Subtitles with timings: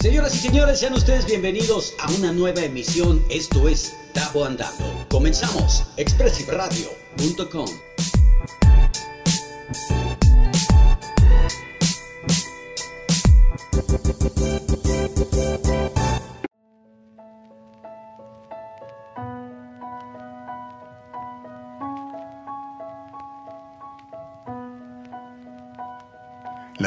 [0.00, 3.24] Señoras y señores, sean ustedes bienvenidos a una nueva emisión.
[3.28, 5.06] Esto es Tabo Andando.
[5.08, 5.84] Comenzamos.
[5.96, 7.95] expressiveradio.com.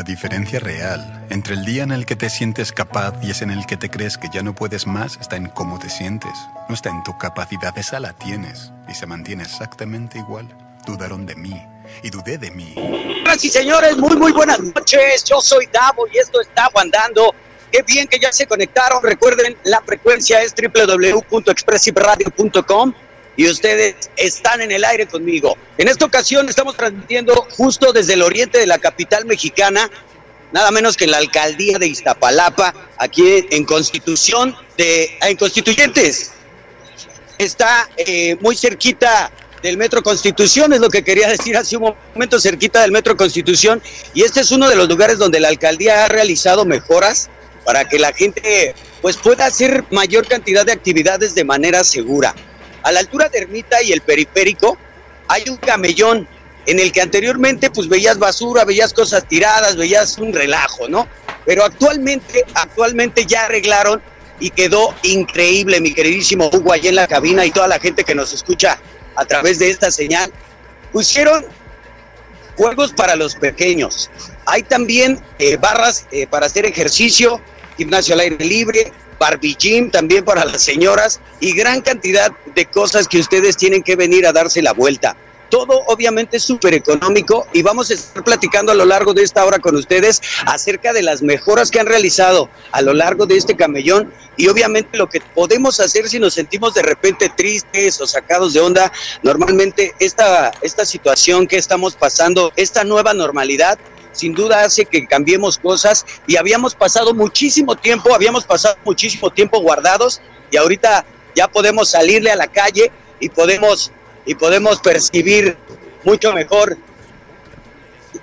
[0.09, 3.67] diferencia real entre el día en el que te sientes capaz y es en el
[3.67, 6.31] que te crees que ya no puedes más está en cómo te sientes.
[6.67, 10.47] No está en tu capacidad, esa la tienes y se mantiene exactamente igual.
[10.87, 11.61] Dudaron de mí
[12.01, 12.73] y dudé de mí.
[12.73, 15.23] Señoras y señores, muy muy buenas noches.
[15.25, 17.35] Yo soy Davo y esto está aguantando.
[17.71, 19.03] Qué bien que ya se conectaron.
[19.03, 22.93] Recuerden, la frecuencia es www.expressiveradio.com
[23.39, 25.57] y ustedes están en el aire conmigo.
[25.77, 29.89] En esta ocasión estamos transmitiendo justo desde el oriente de la capital mexicana,
[30.51, 36.31] nada menos que la alcaldía de Iztapalapa, aquí en Constitución de en Constituyentes.
[37.37, 39.31] Está eh, muy cerquita
[39.63, 43.81] del Metro Constitución, es lo que quería decir hace un momento, cerquita del Metro Constitución,
[44.13, 47.29] y este es uno de los lugares donde la alcaldía ha realizado mejoras
[47.63, 52.35] para que la gente pues pueda hacer mayor cantidad de actividades de manera segura.
[52.83, 54.77] A la altura de Ermita y el periférico
[55.27, 56.27] hay un camellón
[56.65, 61.07] en el que anteriormente pues veías basura, veías cosas tiradas, veías un relajo, ¿no?
[61.45, 64.01] Pero actualmente, actualmente ya arreglaron
[64.39, 68.15] y quedó increíble, mi queridísimo Hugo, allá en la cabina y toda la gente que
[68.15, 68.79] nos escucha
[69.15, 70.31] a través de esta señal.
[70.91, 71.45] Pusieron
[72.55, 74.09] juegos para los pequeños.
[74.45, 77.41] Hay también eh, barras eh, para hacer ejercicio,
[77.77, 83.07] gimnasio al aire libre, Barbie Gym también para las señoras y gran cantidad de cosas
[83.07, 85.15] que ustedes tienen que venir a darse la vuelta.
[85.49, 89.43] Todo obviamente es súper económico y vamos a estar platicando a lo largo de esta
[89.45, 93.55] hora con ustedes acerca de las mejoras que han realizado a lo largo de este
[93.55, 98.53] camellón y obviamente lo que podemos hacer si nos sentimos de repente tristes o sacados
[98.53, 98.91] de onda.
[99.23, 103.79] Normalmente esta, esta situación que estamos pasando, esta nueva normalidad,
[104.19, 109.59] sin duda hace que cambiemos cosas y habíamos pasado muchísimo tiempo, habíamos pasado muchísimo tiempo
[109.61, 110.21] guardados
[110.51, 113.91] y ahorita ya podemos salirle a la calle y podemos
[114.25, 115.57] y podemos percibir
[116.03, 116.77] mucho mejor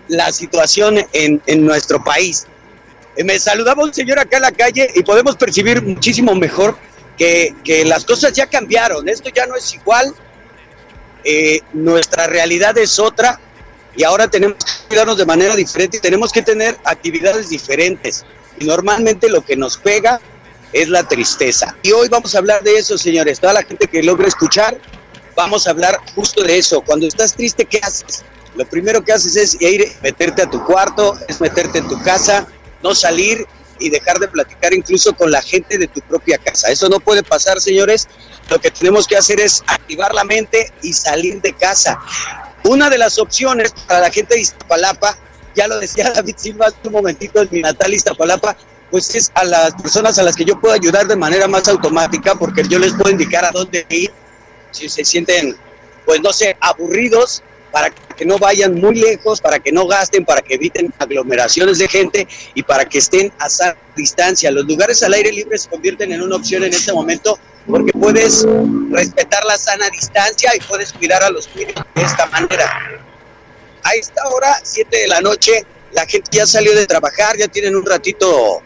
[0.09, 2.47] la situación en, en nuestro país.
[3.17, 6.77] Eh, me saludaba un señor acá en la calle y podemos percibir muchísimo mejor
[7.17, 10.15] que, que las cosas ya cambiaron, esto ya no es igual,
[11.25, 13.41] eh, nuestra realidad es otra
[13.97, 18.25] y ahora tenemos que cuidarnos de manera diferente y tenemos que tener actividades diferentes.
[18.59, 20.21] Y normalmente lo que nos pega
[20.73, 21.77] es la tristeza.
[21.83, 23.41] Y hoy vamos a hablar de eso, señores.
[23.41, 24.79] Toda la gente que logra escuchar,
[25.35, 26.83] vamos a hablar justo de eso.
[26.83, 28.25] Cuando estás triste, ¿qué haces?
[28.55, 32.47] Lo primero que haces es ir, meterte a tu cuarto, es meterte en tu casa,
[32.83, 33.47] no salir
[33.79, 36.71] y dejar de platicar incluso con la gente de tu propia casa.
[36.71, 38.09] Eso no puede pasar, señores.
[38.49, 41.99] Lo que tenemos que hacer es activar la mente y salir de casa.
[42.67, 45.17] Una de las opciones para la gente de Iztapalapa,
[45.55, 48.57] ya lo decía David Silva hace un momentito en mi natal Iztapalapa,
[48.91, 52.35] pues es a las personas a las que yo puedo ayudar de manera más automática,
[52.35, 54.11] porque yo les puedo indicar a dónde ir,
[54.71, 55.57] si se sienten,
[56.05, 60.41] pues no sé, aburridos, para que no vayan muy lejos, para que no gasten, para
[60.41, 64.51] que eviten aglomeraciones de gente y para que estén a sana distancia.
[64.51, 68.47] Los lugares al aire libre se convierten en una opción en este momento porque puedes
[68.91, 73.01] respetar la sana distancia y puedes cuidar a los tuyos de esta manera.
[73.83, 77.77] A esta hora, 7 de la noche, la gente ya salió de trabajar, ya tienen
[77.77, 78.63] un ratito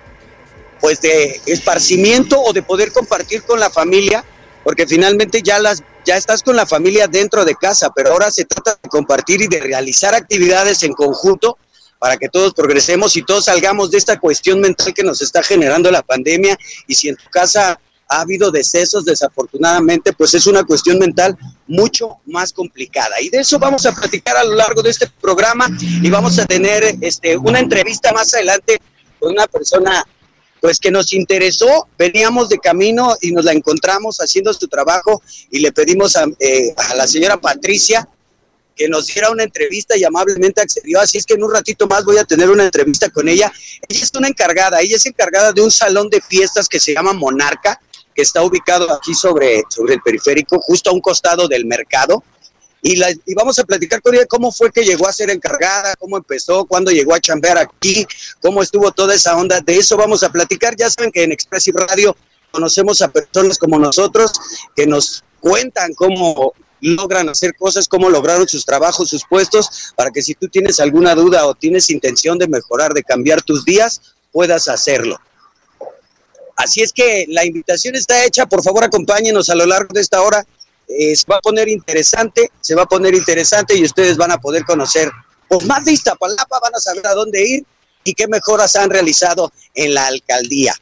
[0.81, 4.25] pues de esparcimiento o de poder compartir con la familia,
[4.65, 8.47] porque finalmente ya las ya estás con la familia dentro de casa, pero ahora se
[8.47, 11.59] trata de compartir y de realizar actividades en conjunto
[11.99, 15.91] para que todos progresemos y todos salgamos de esta cuestión mental que nos está generando
[15.91, 17.79] la pandemia y si en tu casa
[18.11, 21.39] ha habido decesos, desafortunadamente, pues es una cuestión mental
[21.69, 23.21] mucho más complicada.
[23.21, 26.45] Y de eso vamos a platicar a lo largo de este programa y vamos a
[26.45, 28.81] tener este, una entrevista más adelante
[29.21, 30.05] con una persona
[30.61, 35.61] pues que nos interesó, veníamos de camino y nos la encontramos haciendo su trabajo y
[35.61, 38.07] le pedimos a, eh, a la señora Patricia
[38.77, 42.05] que nos diera una entrevista y amablemente accedió, así es que en un ratito más
[42.05, 43.53] voy a tener una entrevista con ella.
[43.89, 47.13] Ella es una encargada, ella es encargada de un salón de fiestas que se llama
[47.13, 47.79] Monarca,
[48.21, 52.23] está ubicado aquí sobre, sobre el periférico, justo a un costado del mercado.
[52.83, 55.95] Y, la, y vamos a platicar con ella cómo fue que llegó a ser encargada,
[55.97, 58.07] cómo empezó, cuándo llegó a chambear aquí,
[58.41, 59.61] cómo estuvo toda esa onda.
[59.61, 60.75] De eso vamos a platicar.
[60.77, 62.17] Ya saben que en Expressive Radio
[62.51, 64.33] conocemos a personas como nosotros
[64.75, 70.23] que nos cuentan cómo, logran hacer cosas, cómo lograron sus trabajos, sus puestos, para que
[70.23, 74.01] si tú tienes alguna duda o tienes intención de mejorar, de cambiar tus días,
[74.33, 75.21] puedas hacerlo.
[76.61, 80.21] Así es que la invitación está hecha, por favor acompáñenos a lo largo de esta
[80.21, 80.45] hora.
[80.87, 84.37] Eh, se va a poner interesante, se va a poner interesante y ustedes van a
[84.37, 85.11] poder conocer
[85.49, 87.65] pues, más de Iztapalapa, van a saber a dónde ir
[88.05, 90.75] y qué mejoras han realizado en la alcaldía.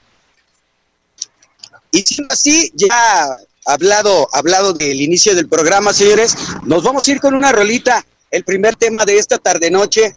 [1.92, 6.34] Y si así, ya hablado, hablado del inicio del programa, señores,
[6.64, 10.16] nos vamos a ir con una rolita, el primer tema de esta tarde-noche,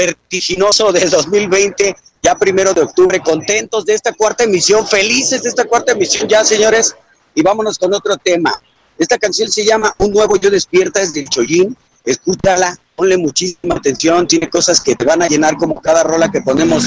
[0.00, 5.64] vertiginoso del 2020, ya primero de octubre, contentos de esta cuarta emisión, felices de esta
[5.64, 6.96] cuarta emisión ya, señores,
[7.34, 8.60] y vámonos con otro tema.
[8.98, 14.26] Esta canción se llama Un nuevo yo despierta, es del Chollín, escúchala, ponle muchísima atención,
[14.26, 16.84] tiene cosas que te van a llenar como cada rola que ponemos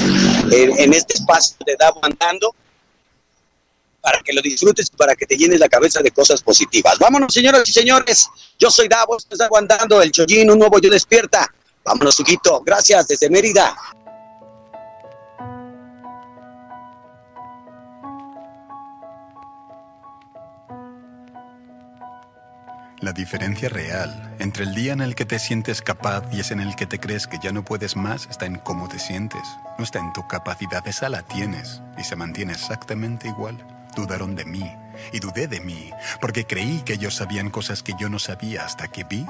[0.52, 2.56] en, este espacio de Davo Andando
[4.02, 6.98] para que lo disfrutes y para que te llenes la cabeza de cosas positivas.
[7.00, 8.28] Vámonos, señoras y señores.
[8.60, 11.50] Yo soy Davos, está aguantando el Chollín, un nuevo Yo Despierta.
[11.84, 12.62] Vámonos, Huguito.
[12.66, 13.76] Gracias, desde Mérida.
[23.02, 26.62] La diferencia real entre el día en el que te sientes capaz y es en
[26.62, 29.42] el que te crees que ya no puedes más está en cómo te sientes.
[29.78, 33.58] No está en tu capacidad, esa la tienes y se mantiene exactamente igual.
[33.94, 34.72] Dudaron de mí
[35.12, 35.92] y dudé de mí,
[36.22, 39.26] porque creí que ellos sabían cosas que yo no sabía hasta que vi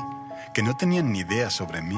[0.53, 1.97] que no tenían ni idea sobre mí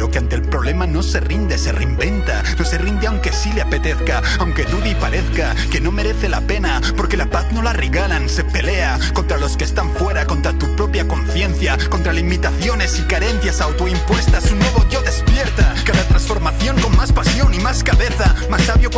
[0.09, 2.43] que ante el problema no se rinde, se reinventa.
[2.57, 6.41] No se rinde aunque sí le apetezca, aunque dude y parezca que no merece la
[6.41, 10.53] pena, porque la paz no la regalan, se pelea contra los que están fuera, contra
[10.53, 14.51] tu propia conciencia, contra limitaciones y carencias autoimpuestas.
[14.51, 18.90] Un nuevo yo despierta, cada transformación con más pasión y más cabeza, más sabio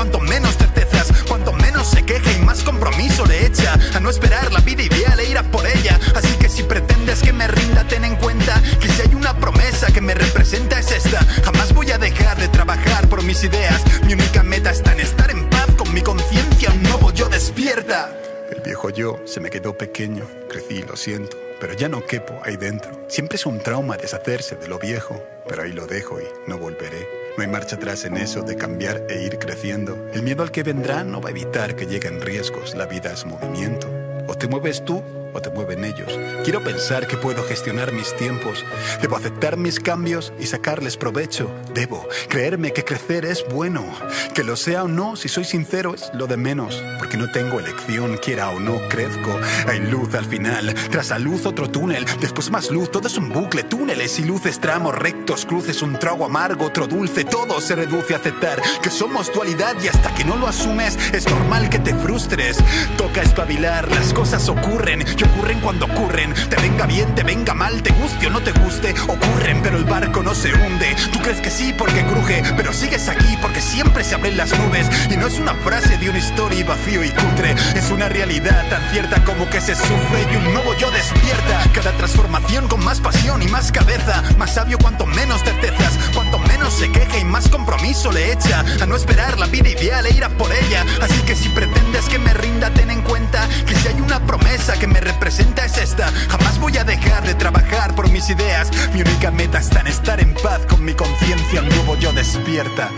[21.84, 22.92] ya no quepo ahí dentro.
[23.10, 25.22] Siempre es un trauma deshacerse de lo viejo.
[25.46, 27.06] Pero ahí lo dejo y no volveré.
[27.36, 29.98] No hay marcha atrás en eso de cambiar e ir creciendo.
[30.14, 32.74] El miedo al que vendrá no va a evitar que lleguen riesgos.
[32.74, 33.90] La vida es movimiento.
[34.28, 35.04] O te mueves tú
[35.34, 36.18] o te mueven ellos.
[36.44, 38.66] Quiero pensar que puedo gestionar mis tiempos.
[39.02, 41.50] Debo aceptar mis cambios y sacarles provecho.
[41.74, 43.86] Debo creerme que crecer es bueno.
[44.34, 46.84] Que lo sea o no, si soy sincero, es lo de menos.
[47.00, 49.40] Porque no tengo elección, quiera o no, crezco.
[49.68, 50.74] Hay luz al final.
[50.92, 52.06] Tras la luz otro túnel.
[52.20, 52.92] Después más luz.
[52.92, 53.64] Todo es un bucle.
[53.64, 57.24] Túneles y luces, tramos rectos, cruces, un trago amargo, otro dulce.
[57.24, 61.28] Todo se reduce a aceptar que somos dualidad y hasta que no lo asumes es
[61.30, 62.58] normal que te frustres.
[62.98, 66.33] Toca espabilar, las cosas ocurren ocurren cuando ocurren.
[66.50, 69.86] Te venga bien, te venga mal, te guste o no te guste, ocurren, pero el
[69.86, 70.96] barco no se hunde.
[71.12, 74.88] Tú crees que sí porque cruje, pero sigues aquí porque siempre se abren las nubes.
[75.12, 78.82] Y no es una frase de una historia vacío y cutre, es una realidad tan
[78.92, 81.64] cierta como que se sufre y un nuevo yo despierta.
[81.74, 86.53] Cada transformación con más pasión y más cabeza, más sabio cuanto menos certezas, cuanto menos
[86.72, 90.24] se queja y más compromiso le echa a no esperar la vida ideal e ir
[90.24, 90.86] a por ella.
[91.02, 94.74] Así que si pretendes que me rinda, ten en cuenta que si hay una promesa
[94.74, 96.12] que me representa es esta.
[96.30, 98.70] Jamás voy a dejar de trabajar por mis ideas.
[98.94, 101.62] Mi única meta está en estar en paz con mi conciencia.
[101.62, 102.90] Un nuevo yo despierta.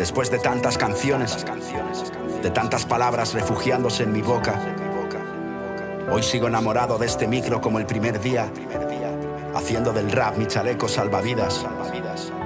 [0.00, 1.44] Después de tantas canciones,
[2.42, 4.58] de tantas palabras refugiándose en mi boca,
[6.10, 8.50] hoy sigo enamorado de este micro como el primer día,
[9.54, 11.66] haciendo del rap mi chaleco salvavidas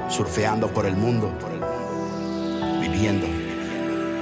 [0.09, 1.31] surfeando por el mundo,
[2.81, 3.44] viviendo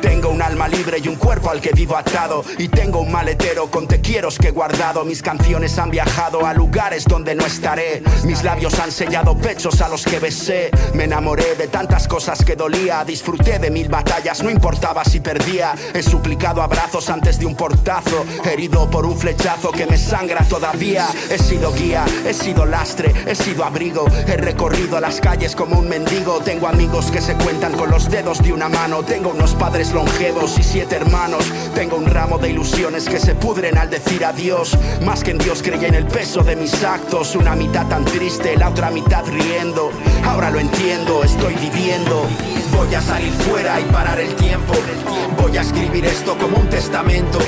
[0.02, 2.44] Tengo un alma libre y un cuerpo al que vivo atado.
[2.58, 5.04] Y tengo un maletero con te quiero que he guardado.
[5.04, 8.02] Mis canciones han viajado a lugares donde no estaré.
[8.24, 10.70] Mis labios han sellado pechos a los que besé.
[10.94, 13.04] Me enamoré de tantas cosas que dolía.
[13.04, 15.74] Disfruté de mil batallas, no importaba si perdía.
[15.94, 18.24] He suplicado abrazos antes de un portazo.
[18.44, 21.06] Herido por un flechazo que me sangra todavía.
[21.30, 24.04] He sido guía, he sido lastre, he sido abrigo.
[24.26, 26.40] He recorrido las calles como un mendigo.
[26.40, 29.02] Tengo amigos que se cuentan con los dedos de una mano.
[29.04, 31.44] Tengo unos padres longevos y siete hermanos.
[31.74, 34.76] Tengo un ramo de ilusiones que se pudren al decir adiós.
[35.04, 37.34] Más que en Dios creía en el peso de mis actos.
[37.36, 39.90] Una mitad tan triste, la otra mitad riendo.
[40.24, 42.26] Ahora lo entiendo, estoy viviendo.
[42.76, 44.74] Voy a salir fuera y parar el tiempo.
[45.40, 47.38] Voy a escribir esto como un testamento.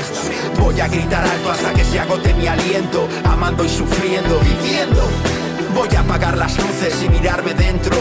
[0.61, 3.09] Voy a gritar alto hasta que se agote mi aliento.
[3.25, 5.34] Amando y sufriendo, viviendo.
[5.75, 7.97] Voy a apagar las luces y mirarme dentro.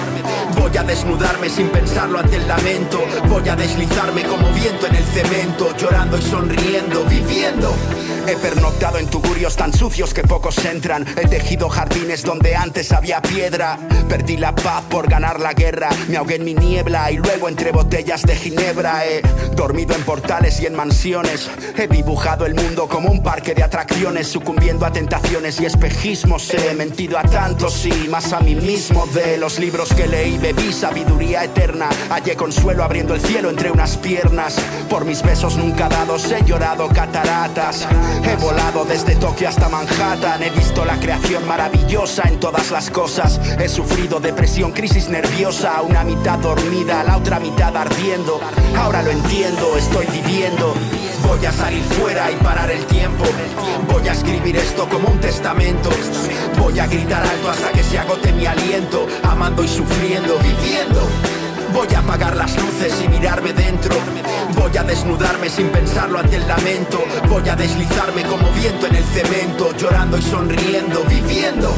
[0.60, 3.02] Voy a desnudarme sin pensarlo ante el lamento.
[3.28, 7.74] Voy a deslizarme como viento en el cemento, llorando y sonriendo, viviendo.
[8.26, 11.06] He pernoctado en tugurios tan sucios que pocos entran.
[11.18, 13.78] He tejido jardines donde antes había piedra.
[14.08, 15.90] Perdí la paz por ganar la guerra.
[16.08, 19.06] Me ahogué en mi niebla y luego entre botellas de ginebra.
[19.06, 19.22] He
[19.56, 21.50] dormido en portales y en mansiones.
[21.78, 26.50] He dibujado el mundo como un parque de atracciones, sucumbiendo a tentaciones y espejismos.
[26.54, 27.24] He mentido a
[27.64, 29.06] tantos y más a mí mismo.
[29.08, 31.90] De los libros que leí bebí sabiduría eterna.
[32.10, 34.56] Hallé consuelo abriendo el cielo entre unas piernas.
[34.90, 37.88] Por mis besos nunca dados he llorado cataratas.
[38.24, 43.40] He volado desde Tokio hasta Manhattan, he visto la creación maravillosa en todas las cosas.
[43.60, 48.42] He sufrido depresión, crisis nerviosa, una mitad dormida, la otra mitad ardiendo.
[48.78, 50.74] Ahora lo entiendo, estoy viviendo.
[51.24, 53.24] Voy a salir fuera y parar el tiempo.
[53.92, 55.90] Voy a escribir esto como un testamento.
[56.60, 61.33] Voy a gritar alto hasta que se agote mi aliento, amando y sufriendo, viviendo.
[61.74, 63.96] Voy a apagar las luces y mirarme dentro.
[64.56, 67.04] Voy a desnudarme sin pensarlo ante el lamento.
[67.28, 71.74] Voy a deslizarme como viento en el cemento, llorando y sonriendo, viviendo.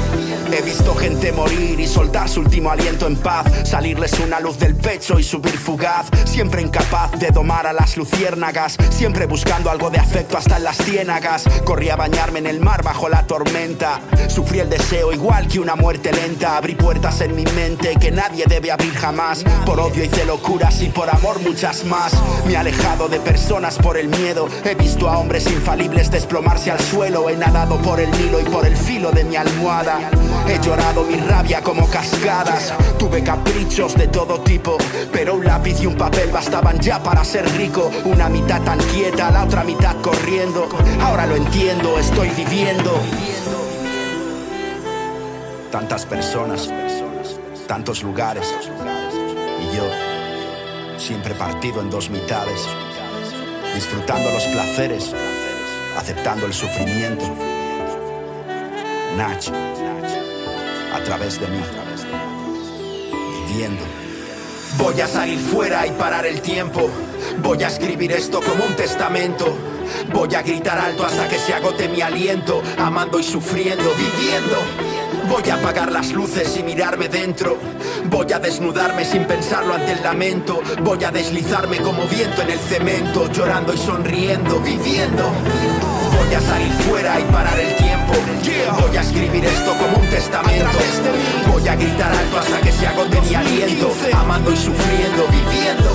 [0.52, 3.46] He visto gente morir y soltar su último aliento en paz.
[3.68, 6.08] Salirles una luz del pecho y subir fugaz.
[6.26, 8.78] Siempre incapaz de domar a las luciérnagas.
[8.90, 11.46] Siempre buscando algo de afecto hasta en las ciénagas.
[11.66, 14.00] Corrí a bañarme en el mar bajo la tormenta.
[14.28, 16.58] Sufrí el deseo igual que una muerte lenta.
[16.58, 19.44] Abrí puertas en mi mente que nadie debe abrir jamás.
[19.86, 22.14] Odio hice locuras y por amor muchas más.
[22.46, 24.48] Me he alejado de personas por el miedo.
[24.64, 27.30] He visto a hombres infalibles desplomarse al suelo.
[27.30, 30.10] He nadado por el Nilo y por el filo de mi almohada.
[30.48, 32.74] He llorado mi rabia como cascadas.
[32.98, 34.78] Tuve caprichos de todo tipo,
[35.12, 37.92] pero un lápiz y un papel bastaban ya para ser rico.
[38.06, 40.68] Una mitad tan quieta, la otra mitad corriendo.
[41.02, 43.00] Ahora lo entiendo, estoy viviendo.
[45.72, 46.70] Tantas personas,
[47.68, 48.54] tantos lugares.
[50.98, 52.68] Siempre partido en dos mitades,
[53.74, 55.14] disfrutando los placeres,
[55.98, 57.26] aceptando el sufrimiento.
[59.18, 59.48] Nach
[60.94, 61.62] a través de mí,
[63.48, 63.84] viviendo.
[64.78, 66.90] Voy a salir fuera y parar el tiempo.
[67.40, 69.56] Voy a escribir esto como un testamento.
[70.14, 74.95] Voy a gritar alto hasta que se agote mi aliento, amando y sufriendo, viviendo.
[75.28, 77.58] Voy a apagar las luces y mirarme dentro.
[78.10, 80.62] Voy a desnudarme sin pensarlo ante el lamento.
[80.82, 85.24] Voy a deslizarme como viento en el cemento, llorando y sonriendo, viviendo.
[86.18, 88.14] Voy a salir fuera y parar el tiempo.
[88.80, 90.78] Voy a escribir esto como un testamento.
[91.52, 93.92] Voy a gritar alto hasta que se agote mi aliento.
[94.14, 95.90] Amando y sufriendo, viviendo.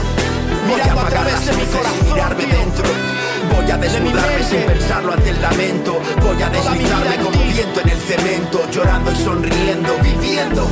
[0.68, 3.29] Voy a apagar las luces y mirarme dentro.
[3.54, 6.00] Voy a desnudarme sin pensarlo ante el lamento.
[6.22, 8.70] Voy a deslizarme como viento en el cemento.
[8.70, 10.68] Llorando y sonriendo, viviendo.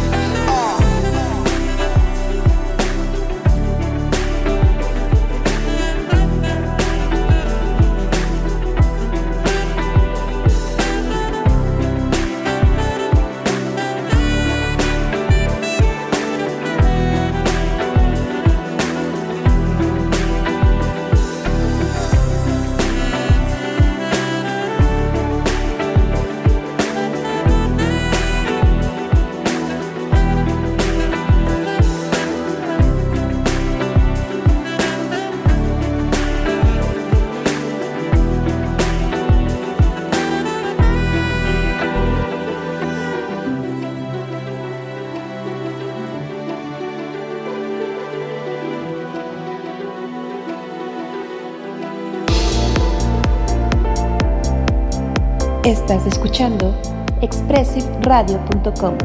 [55.69, 56.75] Estás escuchando
[57.21, 58.97] expressiveradio.com,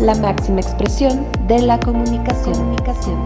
[0.00, 2.52] la máxima expresión de la comunicación.
[2.52, 3.24] comunicación.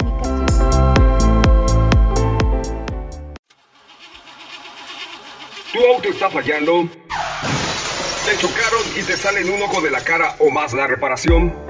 [5.72, 6.86] Tu auto está fallando.
[8.26, 11.63] Te chocaron y te salen un ojo de la cara o más la reparación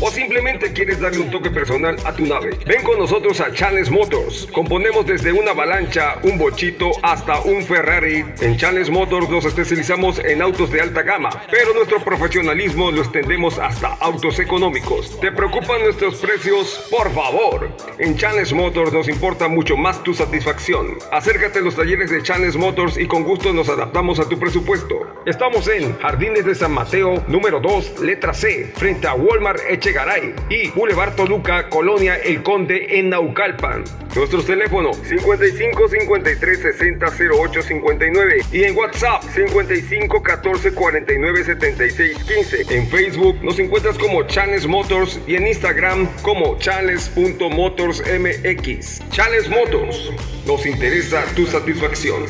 [0.00, 2.58] O simplemente quieres darle un toque personal a tu nave.
[2.66, 4.48] Ven con nosotros a Challenge Motors.
[4.52, 8.24] Componemos desde una avalancha, un bochito hasta un Ferrari.
[8.40, 13.58] En Challenge Motors nos especializamos en autos de alta gama, pero nuestro profesionalismo lo extendemos
[13.58, 15.20] hasta autos económicos.
[15.20, 16.86] ¿Te preocupan nuestros precios?
[16.90, 17.68] Por favor.
[17.98, 20.96] En Challenge Motors nos importa mucho más tu satisfacción.
[21.12, 24.94] Acércate a los talleres de Challenge Motors y con gusto nos adaptamos a tu presupuesto.
[25.26, 31.16] Estamos en Jardines de San Mateo, número 2, letra Frente a Walmart Echegaray y Boulevard
[31.16, 33.82] Toluca, Colonia El Conde en Naucalpan.
[34.14, 42.76] Nuestros teléfonos 55 53 60 08 59 y en WhatsApp 55 14 49 76 15.
[42.76, 49.10] En Facebook nos encuentras como Chales Motors y en Instagram como chales.motorsmx.
[49.10, 50.12] Chales Motors,
[50.46, 52.22] nos interesa tu satisfacción.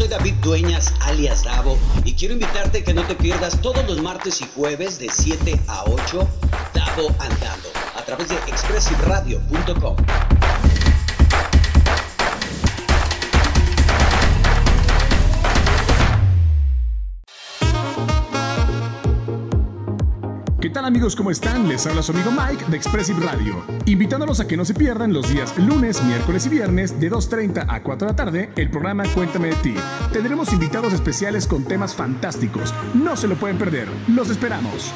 [0.00, 4.40] Soy David Dueñas, alias Davo, y quiero invitarte que no te pierdas todos los martes
[4.40, 6.26] y jueves de 7 a 8,
[6.72, 9.96] Davo Andando, a través de expressiveradio.com.
[20.70, 21.16] ¿Qué tal amigos?
[21.16, 21.68] ¿Cómo están?
[21.68, 25.28] Les habla su amigo Mike de Expressive Radio, invitándolos a que no se pierdan los
[25.28, 29.48] días lunes, miércoles y viernes de 2.30 a 4 de la tarde el programa Cuéntame
[29.48, 29.74] de ti.
[30.12, 32.72] Tendremos invitados especiales con temas fantásticos.
[32.94, 33.88] No se lo pueden perder.
[34.06, 34.92] Los esperamos.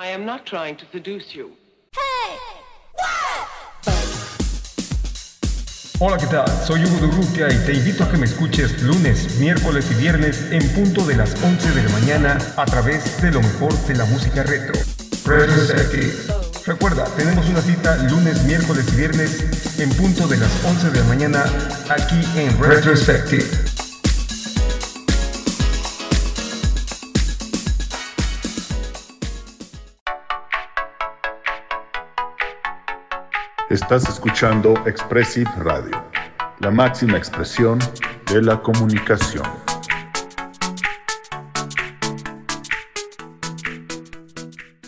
[0.00, 1.50] I am not trying to seduce you.
[6.00, 6.46] Hola, ¿qué tal?
[6.64, 10.64] Soy Hugo Durrutia y te invito a que me escuches lunes, miércoles y viernes en
[10.68, 14.44] punto de las 11 de la mañana a través de lo mejor de la música
[14.44, 14.74] retro.
[16.64, 21.06] Recuerda, tenemos una cita lunes, miércoles y viernes en punto de las 11 de la
[21.06, 21.44] mañana
[21.88, 23.67] aquí en Retrospective.
[33.80, 36.04] Estás escuchando Expressive Radio,
[36.58, 37.78] la máxima expresión
[38.26, 39.44] de la comunicación.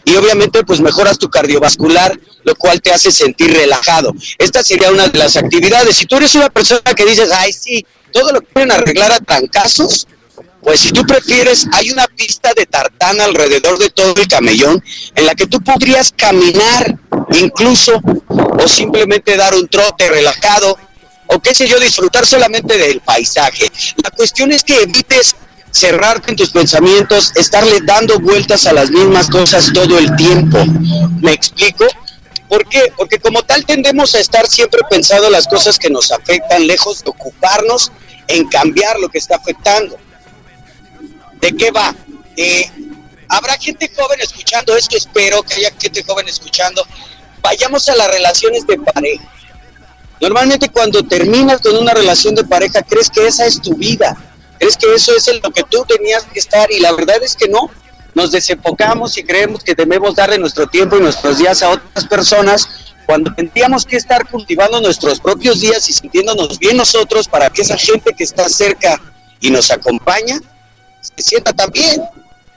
[0.05, 4.13] y obviamente pues mejoras tu cardiovascular, lo cual te hace sentir relajado.
[4.37, 5.97] Esta sería una de las actividades.
[5.97, 10.07] Si tú eres una persona que dices, ay sí, todo lo quieren arreglar a trancazos,
[10.61, 15.25] pues si tú prefieres, hay una pista de tartán alrededor de todo el camellón en
[15.25, 16.99] la que tú podrías caminar
[17.31, 20.77] incluso o simplemente dar un trote relajado
[21.27, 23.71] o qué sé yo, disfrutar solamente del paisaje.
[24.03, 25.35] La cuestión es que evites
[25.71, 30.65] cerrarte en tus pensamientos, estarle dando vueltas a las mismas cosas todo el tiempo.
[31.21, 31.87] ¿Me explico?
[32.49, 32.93] ¿Por qué?
[32.97, 37.11] Porque como tal tendemos a estar siempre pensando las cosas que nos afectan, lejos de
[37.11, 37.91] ocuparnos
[38.29, 39.97] en cambiar lo que está afectando.
[41.41, 41.95] ¿De qué va?
[42.37, 42.71] Eh,
[43.29, 46.87] Habrá gente joven escuchando esto, espero que haya gente joven escuchando
[47.45, 49.25] vayamos a las relaciones de pareja.
[50.21, 54.17] Normalmente cuando terminas con una relación de pareja, crees que esa es tu vida,
[54.59, 57.49] crees que eso es lo que tú tenías que estar y la verdad es que
[57.49, 57.71] no.
[58.15, 62.69] Nos desenfocamos y creemos que debemos darle nuestro tiempo y nuestros días a otras personas
[63.07, 67.77] cuando tendríamos que estar cultivando nuestros propios días y sintiéndonos bien nosotros para que esa
[67.77, 69.01] gente que está cerca
[69.41, 70.39] y nos acompaña
[71.01, 72.03] se sienta también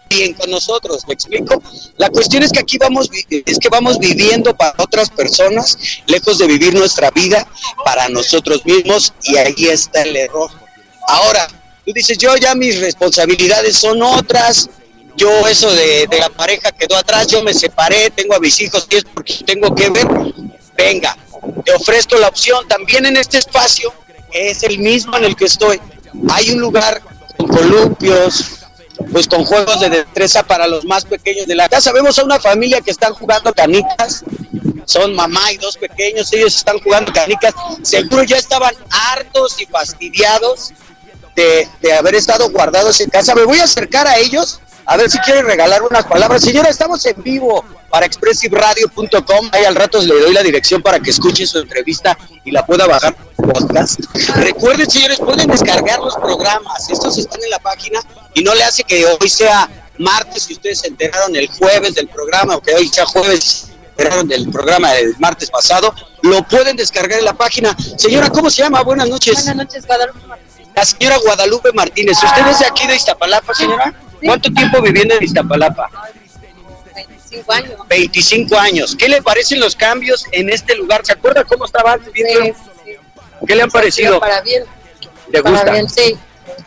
[0.09, 1.61] bien con nosotros, ¿me explico?
[1.97, 6.47] La cuestión es que aquí vamos, es que vamos viviendo para otras personas, lejos de
[6.47, 7.47] vivir nuestra vida
[7.83, 10.49] para nosotros mismos y ahí está el error.
[11.07, 11.47] Ahora,
[11.85, 14.69] tú dices, yo ya mis responsabilidades son otras,
[15.15, 18.87] yo eso de, de la pareja quedó atrás, yo me separé, tengo a mis hijos
[18.89, 20.07] y es porque tengo que ver,
[20.75, 21.17] venga,
[21.65, 23.93] te ofrezco la opción también en este espacio,
[24.31, 25.79] es el mismo en el que estoy.
[26.29, 27.01] Hay un lugar
[27.37, 28.66] con columpios,
[29.12, 31.91] pues con juegos de destreza para los más pequeños de la casa.
[31.91, 34.23] Vemos a una familia que están jugando canicas,
[34.86, 40.73] son mamá y dos pequeños, ellos están jugando canicas, seguro ya estaban hartos y fastidiados
[41.36, 43.36] de, de haber estado guardados en casa.
[43.36, 46.41] Me voy a acercar a ellos a ver si quieren regalar unas palabras.
[46.41, 49.49] Señora, estamos en vivo para expressiveradio.com.
[49.51, 52.88] Ahí al rato le doy la dirección para que escuche su entrevista y la pueda
[52.88, 53.99] bajar podcast.
[54.36, 56.89] Recuerden, señores, pueden descargar los programas.
[56.89, 57.99] Estos están en la página
[58.38, 62.08] y no le hace que hoy sea martes y ustedes se enteraron el jueves del
[62.08, 67.17] programa o que hoy sea jueves enteraron del programa del martes pasado, lo pueden descargar
[67.17, 67.76] en la página.
[67.97, 68.84] Señora, ¿cómo se llama?
[68.84, 69.34] Buenas noches.
[69.34, 70.67] Buenas noches, Guadalupe Martínez.
[70.76, 72.23] La señora Guadalupe Martínez.
[72.23, 73.91] ¿Usted es de aquí de Iztapalapa, señora?
[74.23, 75.89] ¿Cuánto tiempo viviendo en Iztapalapa?
[76.93, 77.80] 25 años.
[77.89, 78.95] 25 años.
[78.95, 81.04] ¿Qué le parecen los cambios en este lugar?
[81.04, 82.13] ¿Se acuerda cómo estaba antes?
[82.13, 82.23] Sí,
[82.86, 82.91] sí.
[83.47, 84.19] ¿Qué le han parecido?
[84.19, 84.63] Para bien.
[85.32, 85.60] ¿Le gusta?
[85.60, 86.15] Para bien, sí.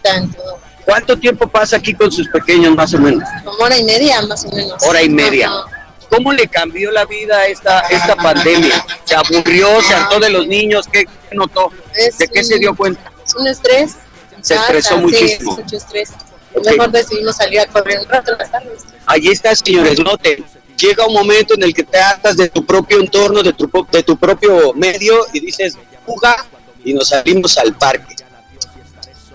[0.02, 0.69] Todo.
[0.90, 3.22] ¿Cuánto tiempo pasa aquí con sus pequeños más o menos?
[3.44, 4.82] Como hora y media, más o menos.
[4.82, 5.46] Hora y media.
[5.46, 5.64] Ajá.
[6.10, 8.84] ¿Cómo le cambió la vida esta, esta pandemia?
[9.04, 9.80] ¿Se aburrió?
[9.82, 10.88] ¿Se hartó de los niños?
[10.90, 11.70] ¿Qué qué notó?
[11.94, 13.12] Es ¿De qué se dio cuenta?
[13.24, 13.92] Es un estrés.
[14.40, 15.52] Se casa, estresó sí, muchísimo.
[15.52, 16.10] es mucho estrés.
[16.56, 16.66] Ok.
[16.66, 18.82] Mejor decidimos salir a correr un rato las tardes.
[19.06, 20.44] Ahí está, señores, noten.
[20.76, 24.02] Llega un momento en el que te hartas de tu propio entorno, de tu, de
[24.02, 26.44] tu propio medio y dices, juga
[26.84, 28.16] y nos salimos al parque.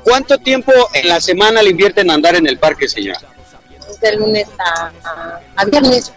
[0.05, 3.19] ¿Cuánto tiempo en la semana le invierten a andar en el parque, señora?
[3.89, 6.11] Desde lunes a, a, a viernes.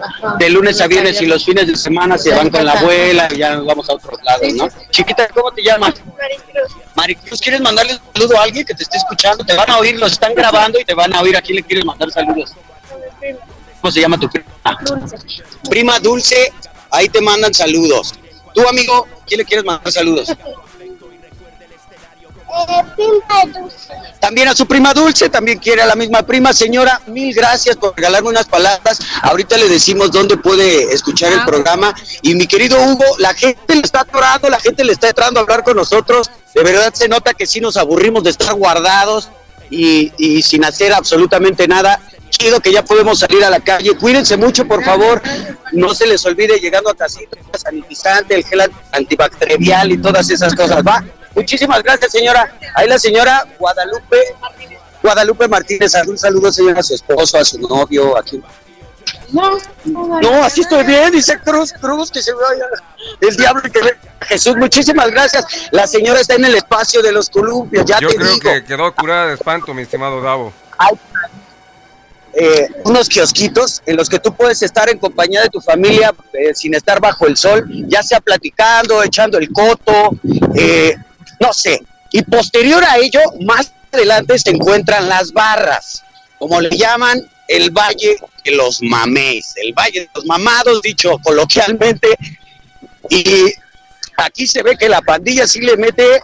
[0.00, 0.36] Ajá.
[0.38, 3.36] De lunes a viernes y los fines de semana se van con la abuela y
[3.38, 4.64] ya nos vamos a otros lados, Sí, ¿no?
[4.70, 4.86] sí, sí.
[4.90, 5.96] Chiquita, ¿cómo te llamas?
[6.94, 9.44] Maricruz, ¿quieres mandarle un saludo a alguien que te esté escuchando?
[9.44, 11.36] Te van a oír, los están grabando y te van a oír.
[11.36, 12.52] ¿A quién le quieres mandar saludos?
[13.82, 14.46] ¿Cómo se llama tu prima?
[15.68, 16.52] Prima Dulce,
[16.90, 18.14] ahí te mandan saludos.
[18.54, 20.32] Tú, amigo, ¿quién le quieres mandar saludos?
[24.20, 26.52] También a su prima Dulce, también quiere a la misma prima.
[26.52, 28.98] Señora, mil gracias por regalarme unas palabras.
[29.22, 31.94] Ahorita le decimos dónde puede escuchar el programa.
[32.22, 35.42] Y mi querido Hugo, la gente le está atorando, la gente le está entrando a
[35.42, 36.30] hablar con nosotros.
[36.54, 39.28] De verdad se nota que sí nos aburrimos de estar guardados
[39.70, 42.00] y, y sin hacer absolutamente nada.
[42.30, 43.96] Chido que ya podemos salir a la calle.
[43.96, 45.22] Cuídense mucho, por favor.
[45.72, 50.82] No se les olvide llegando a casita, sanitizante, el gel antibacterial y todas esas cosas.
[50.86, 51.04] Va.
[51.38, 52.52] Muchísimas gracias, señora.
[52.74, 54.16] Ahí la señora Guadalupe
[55.02, 55.92] Guadalupe Martínez.
[56.06, 58.42] Un saludo, señora, a su esposo, a su novio, aquí.
[59.30, 62.64] No, No, así estoy bien, dice Cruz, Cruz, que se vaya
[63.20, 64.56] el diablo y que ve a Jesús.
[64.56, 65.44] Muchísimas gracias.
[65.70, 68.40] La señora está en el espacio de los columpios, ya Yo te creo digo.
[68.40, 70.52] que quedó curada de espanto, mi estimado Davo.
[70.78, 70.98] Hay
[72.34, 76.54] eh, unos kiosquitos en los que tú puedes estar en compañía de tu familia eh,
[76.54, 80.10] sin estar bajo el sol, ya sea platicando, echando el coto,
[80.54, 80.96] eh,
[81.40, 81.80] no sé.
[82.10, 86.02] Y posterior a ello, más adelante se encuentran las barras,
[86.38, 92.08] como le llaman el Valle de los Mamés, el Valle de los Mamados, dicho coloquialmente.
[93.10, 93.52] Y
[94.16, 96.22] aquí se ve que la pandilla sí le mete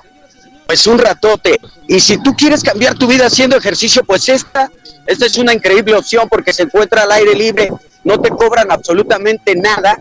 [0.66, 1.58] pues un ratote.
[1.88, 4.70] Y si tú quieres cambiar tu vida haciendo ejercicio, pues esta,
[5.06, 7.70] esta es una increíble opción porque se encuentra al aire libre,
[8.02, 9.98] no te cobran absolutamente nada.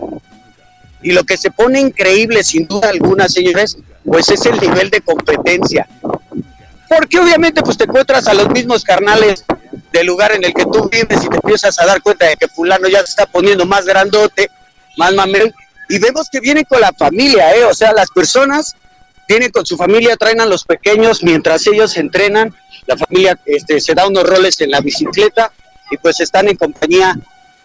[1.01, 5.01] Y lo que se pone increíble, sin duda alguna, señores, pues es el nivel de
[5.01, 5.87] competencia.
[6.87, 9.43] Porque obviamente pues te encuentras a los mismos carnales
[9.91, 12.47] del lugar en el que tú vives y te empiezas a dar cuenta de que
[12.47, 14.49] fulano ya se está poniendo más grandote,
[14.97, 15.53] más mamel,
[15.89, 17.65] y vemos que vienen con la familia, ¿eh?
[17.65, 18.75] O sea, las personas
[19.27, 22.53] vienen con su familia, traen a los pequeños mientras ellos entrenan,
[22.85, 25.51] la familia este, se da unos roles en la bicicleta
[25.91, 27.15] y pues están en compañía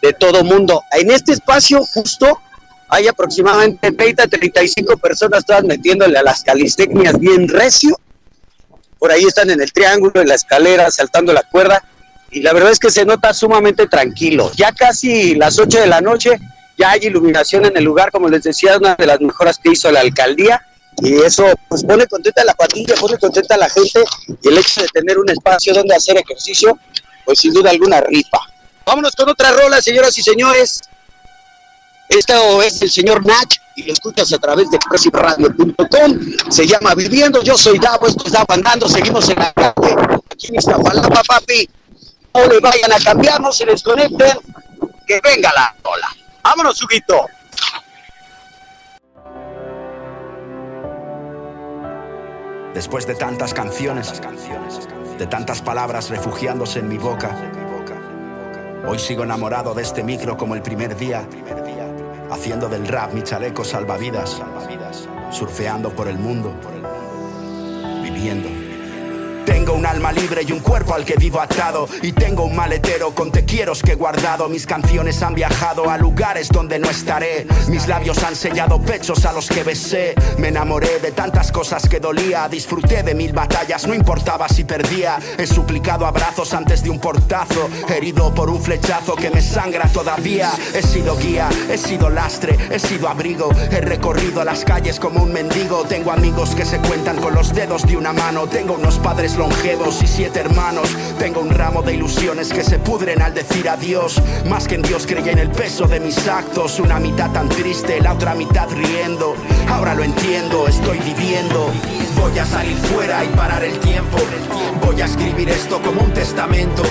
[0.01, 0.85] de todo mundo.
[0.93, 2.41] En este espacio justo
[2.89, 7.99] hay aproximadamente 30, 35 personas todas metiéndole a las calistecnias bien recio.
[8.99, 11.85] Por ahí están en el triángulo, en la escalera, saltando la cuerda.
[12.31, 14.51] Y la verdad es que se nota sumamente tranquilo.
[14.57, 16.39] Ya casi las 8 de la noche
[16.77, 19.91] ya hay iluminación en el lugar, como les decía, una de las mejoras que hizo
[19.91, 20.63] la alcaldía
[21.01, 24.05] y eso pues pone contenta a la patilla, pone contenta a la gente
[24.43, 26.79] y el hecho de tener un espacio donde hacer ejercicio,
[27.25, 28.39] pues sin duda alguna rifa.
[28.85, 30.81] Vámonos con otra rola, señoras y señores.
[32.09, 36.19] Esto es el señor Nach y lo escuchas a través de expressiveradio.com.
[36.51, 37.43] Se llama Viviendo.
[37.43, 38.89] Yo soy Davo, esto es Davo andando.
[38.89, 39.97] Seguimos en la calle.
[40.33, 41.69] Aquí en Iztapalapa, papi.
[42.35, 44.39] No le vayan a cambiar, no se desconecten.
[45.07, 46.09] Que venga la rola.
[46.43, 47.27] Vámonos, Huguito.
[52.75, 54.13] Después de tantas canciones,
[55.19, 57.37] de tantas palabras refugiándose en mi boca,
[58.87, 61.27] hoy sigo enamorado de este micro como el primer día,
[62.31, 64.41] haciendo del rap mi chaleco salvavidas,
[65.31, 66.55] surfeando por el mundo,
[68.03, 68.68] viviendo.
[69.49, 71.89] Tengo un alma libre y un cuerpo al que vivo atado.
[72.03, 74.47] Y tengo un maletero con te quiero que he guardado.
[74.51, 77.47] Mis canciones han viajado a lugares donde no estaré.
[77.69, 80.15] Mis labios han sellado pechos a los que besé.
[80.37, 82.47] Me enamoré de tantas cosas que dolía.
[82.51, 85.19] Disfruté de mil batallas, no importaba si perdía.
[85.39, 87.71] He suplicado abrazos antes de un portazo.
[87.89, 90.51] Herido por un flechazo que me sangra todavía.
[90.75, 93.49] He sido guía, he sido lastre, he sido abrigo.
[93.71, 95.85] He recorrido las calles como un mendigo.
[95.89, 98.47] Tengo amigos que se cuentan con los dedos de una mano.
[98.47, 100.89] Tengo unos padres longevos y siete hermanos.
[101.19, 104.21] Tengo un ramo de ilusiones que se pudren al decir adiós.
[104.47, 106.81] Más que en Dios creía en el peso de mis actos.
[106.81, 109.35] Una mitad tan triste, la otra mitad riendo.
[109.69, 111.71] Ahora lo entiendo, estoy viviendo.
[112.21, 114.19] Voy a salir fuera y parar el tiempo.
[114.85, 116.83] Voy a escribir esto como un testamento.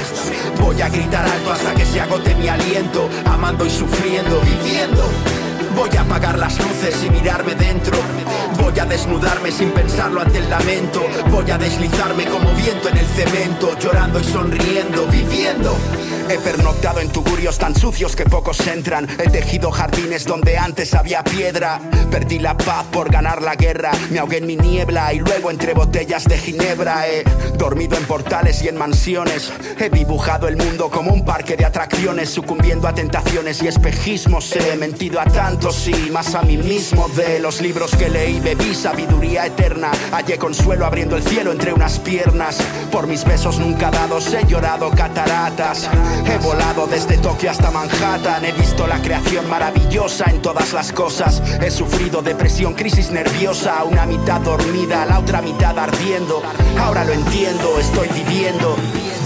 [0.62, 3.10] Voy a gritar alto hasta que se agote mi aliento.
[3.25, 5.03] Amando y sufriendo, viviendo.
[5.77, 7.99] Voy a apagar las luces y mirarme dentro.
[8.59, 11.05] Voy a desnudarme sin pensarlo ante el lamento.
[11.29, 15.77] Voy a deslizarme como viento en el cemento, llorando y sonriendo, viviendo.
[16.29, 19.07] He pernoctado en tugurios tan sucios que pocos entran.
[19.17, 21.79] He tejido jardines donde antes había piedra.
[22.11, 23.91] Perdí la paz por ganar la guerra.
[24.09, 27.07] Me ahogué en mi niebla y luego entre botellas de ginebra.
[27.07, 27.23] He
[27.57, 29.53] dormido en portales y en mansiones.
[29.79, 34.53] He dibujado el mundo como un parque de atracciones, sucumbiendo a tentaciones y espejismos.
[34.53, 37.07] He mentido a tantos y más a mí mismo.
[37.09, 39.91] De los libros que leí bebí sabiduría eterna.
[40.11, 42.57] Hallé consuelo abriendo el cielo entre unas piernas.
[42.91, 45.89] Por mis besos nunca dados he llorado cataratas.
[46.25, 51.41] He volado desde Tokio hasta Manhattan, he visto la creación maravillosa en todas las cosas.
[51.62, 56.41] He sufrido depresión, crisis nerviosa, una mitad dormida, la otra mitad ardiendo.
[56.80, 58.75] Ahora lo entiendo, estoy viviendo.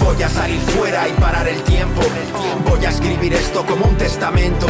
[0.04, 2.02] Voy a salir fuera y parar el tiempo.
[2.68, 4.66] Voy a escribir esto como un testamento.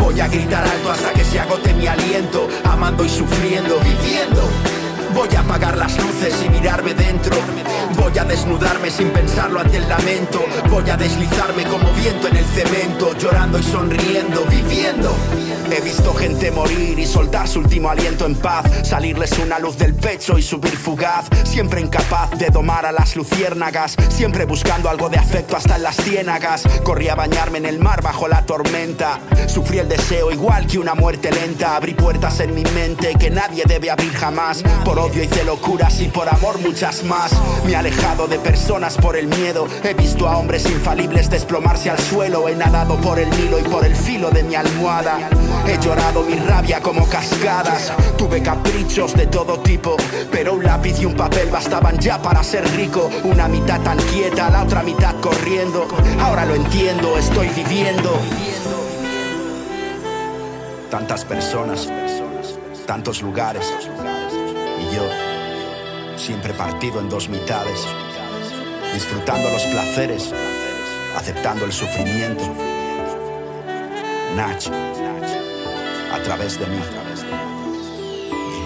[0.00, 4.85] Voy a gritar alto hasta que se agote mi aliento, amando y sufriendo, viviendo.
[5.16, 7.34] Voy a apagar las luces y mirarme dentro.
[7.96, 10.44] Voy a desnudarme sin pensarlo ante el lamento.
[10.68, 15.16] Voy a deslizarme como viento en el cemento, llorando y sonriendo, viviendo.
[15.72, 18.64] He visto gente morir y soltar su último aliento en paz.
[18.86, 21.26] Salirles una luz del pecho y subir fugaz.
[21.44, 23.96] Siempre incapaz de domar a las luciérnagas.
[24.08, 26.62] Siempre buscando algo de afecto hasta en las ciénagas.
[26.84, 29.18] Corrí a bañarme en el mar bajo la tormenta.
[29.48, 31.76] Sufrí el deseo igual que una muerte lenta.
[31.76, 34.62] Abrí puertas en mi mente que nadie debe abrir jamás.
[34.84, 37.32] Por odio hice locuras y por amor muchas más.
[37.64, 39.66] Me he alejado de personas por el miedo.
[39.82, 42.48] He visto a hombres infalibles desplomarse al suelo.
[42.48, 45.28] He nadado por el Nilo y por el filo de mi almohada.
[45.68, 47.92] He llorado mi rabia como cascadas.
[48.16, 49.96] Tuve caprichos de todo tipo,
[50.30, 53.10] pero un lápiz y un papel bastaban ya para ser rico.
[53.24, 55.88] Una mitad tan quieta, la otra mitad corriendo.
[56.20, 58.16] Ahora lo entiendo, estoy viviendo.
[60.90, 61.88] Tantas personas,
[62.86, 63.72] tantos lugares.
[64.80, 65.02] Y yo,
[66.16, 67.86] siempre partido en dos mitades,
[68.94, 70.32] disfrutando los placeres,
[71.16, 72.44] aceptando el sufrimiento.
[74.36, 74.68] Nach,
[76.16, 76.78] a través de mí,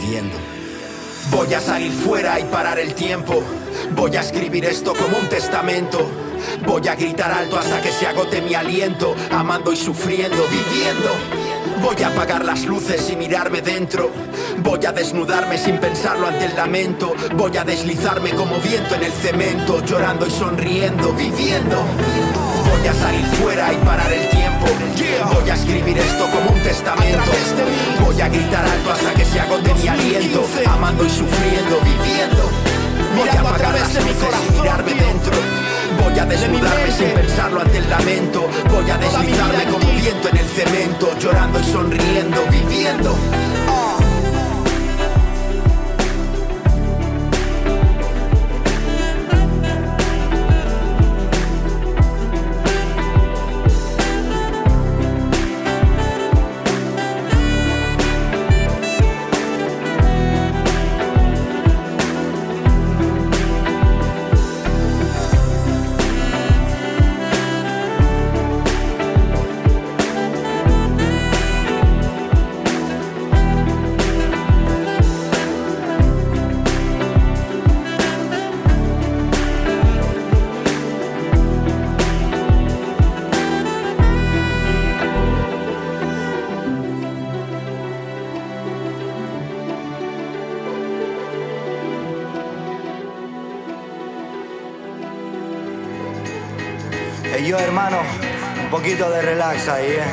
[0.00, 0.36] viviendo.
[1.30, 3.42] Voy a salir fuera y parar el tiempo.
[3.90, 6.08] Voy a escribir esto como un testamento.
[6.64, 11.10] Voy a gritar alto hasta que se agote mi aliento, amando y sufriendo, viviendo.
[11.82, 14.10] Voy a apagar las luces y mirarme dentro.
[14.58, 17.14] Voy a desnudarme sin pensarlo ante el lamento.
[17.34, 22.39] Voy a deslizarme como viento en el cemento, llorando y sonriendo, viviendo.
[22.70, 24.66] Voy a salir fuera y parar el tiempo.
[25.34, 27.30] Voy a escribir esto como un testamento.
[28.04, 32.50] Voy a gritar alto hasta que se agote mi aliento, amando y sufriendo, viviendo.
[33.16, 35.32] Voy a apagar las luces y mirarme dentro.
[36.02, 38.48] Voy a desnudarme sin pensarlo ante el lamento.
[38.70, 43.14] Voy a deslizarme como viento en el cemento, llorando y sonriendo, viviendo.
[99.50, 100.04] Ahí, eh.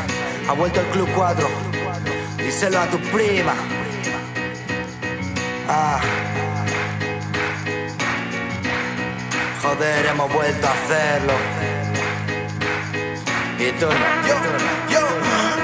[0.49, 1.47] Ha vuelto el Club 4.
[2.37, 3.53] Díselo a tu prima.
[5.69, 5.99] Ah.
[9.61, 11.33] Joder, hemos vuelto a hacerlo.
[13.59, 13.85] Y tú
[14.27, 14.35] yo,
[14.89, 15.07] yo.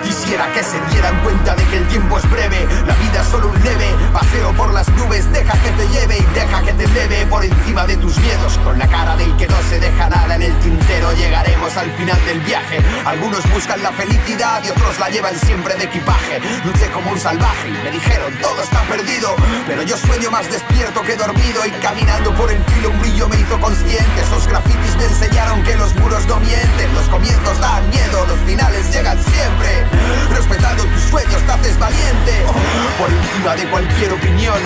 [0.04, 3.64] Quisiera que se dieran cuenta de el tiempo es breve, la vida es solo un
[3.64, 5.32] leve paseo por las nubes.
[5.32, 8.58] Deja que te lleve y deja que te leve por encima de tus miedos.
[8.64, 12.20] Con la cara del que no se deja nada en el tintero, llegaremos al final
[12.26, 12.80] del viaje.
[13.06, 16.40] Algunos buscan la felicidad y otros la llevan siempre de equipaje.
[16.66, 21.02] Luché como un salvaje y me dijeron todo está perdido, pero yo sueño más despierto
[21.02, 24.22] que dormido y caminando por el filo un brillo me hizo consciente.
[24.22, 28.92] Esos grafitis me enseñaron que los muros no mienten, los comienzos dan miedo, los finales
[28.94, 29.88] llegan siempre.
[30.30, 32.46] Respetando tus sueños te haces valiente.
[33.00, 34.60] Por encima de cualquier opinión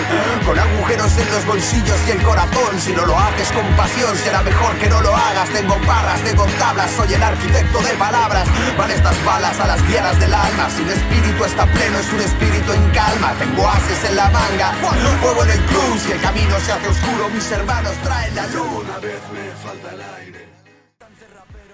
[0.46, 4.42] Con agujeros en los bolsillos y el corazón Si no lo haces con pasión será
[4.42, 5.50] mejor que no lo hagas.
[5.50, 8.48] Tengo barras, tengo tablas, soy el arquitecto de palabras.
[8.78, 10.70] Van estas balas a las tierras del alma.
[10.70, 13.34] Si el espíritu está pleno es un espíritu en calma.
[13.40, 14.74] Tengo haces en la manga,
[15.22, 17.30] fuego en el cruz Si el camino se hace oscuro.
[17.30, 20.48] Mis hermanos traen la luz Una vez me falta el aire.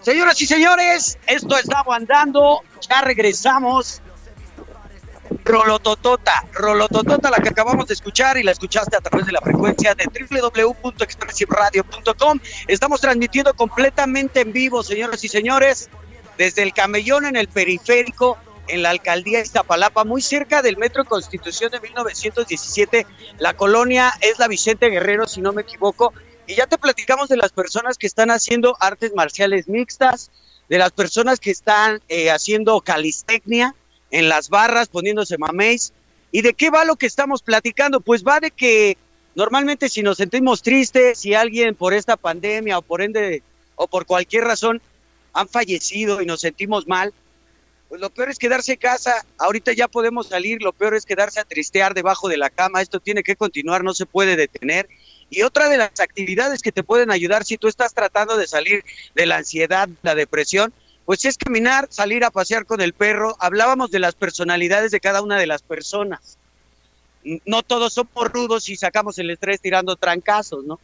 [0.02, 4.03] Señoras y señores, esto está andando, ya regresamos.
[5.46, 9.94] Rolototota, Rolototota, la que acabamos de escuchar y la escuchaste a través de la frecuencia
[9.94, 12.40] de www.expressiveradio.com.
[12.68, 15.90] Estamos transmitiendo completamente en vivo, señoras y señores,
[16.38, 21.04] desde el camellón en el periférico, en la alcaldía de Iztapalapa, muy cerca del Metro
[21.04, 23.06] Constitución de 1917.
[23.38, 26.14] La colonia es la Vicente Guerrero, si no me equivoco,
[26.48, 30.32] y ya te platicamos de las personas que están haciendo artes marciales mixtas,
[30.70, 33.76] de las personas que están eh, haciendo calistecnia
[34.13, 35.91] en las barras, poniéndose mameis.
[36.32, 37.99] ¿Y de qué va lo que estamos platicando?
[37.99, 38.95] Pues va de que
[39.34, 43.41] normalmente si nos sentimos tristes, si alguien por esta pandemia o por ende
[43.76, 44.82] o por cualquier razón
[45.34, 47.12] han fallecido y nos sentimos mal,
[47.89, 49.26] pues lo peor es quedarse en casa.
[49.39, 52.84] Ahorita ya podemos salir, lo peor es quedarse a tristear debajo de la cama.
[52.84, 54.88] Esto tiene que continuar, no se puede detener.
[55.32, 58.84] Y otra de las actividades que te pueden ayudar si tú estás tratando de salir
[59.15, 60.71] de la ansiedad, la depresión,
[61.06, 63.36] pues es caminar, salir a pasear con el perro.
[63.39, 66.38] Hablábamos de las personalidades de cada una de las personas.
[67.46, 70.80] No todos somos rudos y sacamos el estrés tirando trancazos, ¿no?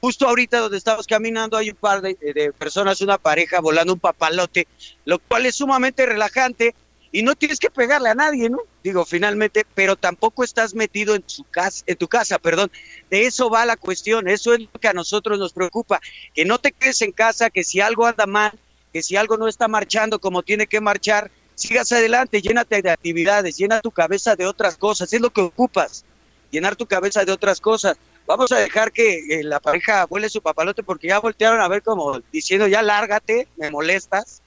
[0.00, 4.00] Justo ahorita donde estamos caminando hay un par de, de personas, una pareja volando un
[4.00, 4.66] papalote,
[5.04, 6.74] lo cual es sumamente relajante
[7.12, 8.58] y no tienes que pegarle a nadie, ¿no?
[8.82, 12.72] Digo, finalmente, pero tampoco estás metido en su casa, en tu casa, perdón.
[13.10, 16.00] De eso va la cuestión, eso es lo que a nosotros nos preocupa,
[16.34, 18.58] que no te quedes en casa, que si algo anda mal,
[18.92, 23.56] que si algo no está marchando como tiene que marchar, sigas adelante, llénate de actividades,
[23.56, 26.04] llena tu cabeza de otras cosas, es lo que ocupas,
[26.50, 27.96] llenar tu cabeza de otras cosas.
[28.26, 31.82] Vamos a dejar que eh, la pareja vuele su papalote porque ya voltearon a ver
[31.82, 34.42] como diciendo, ya lárgate, me molestas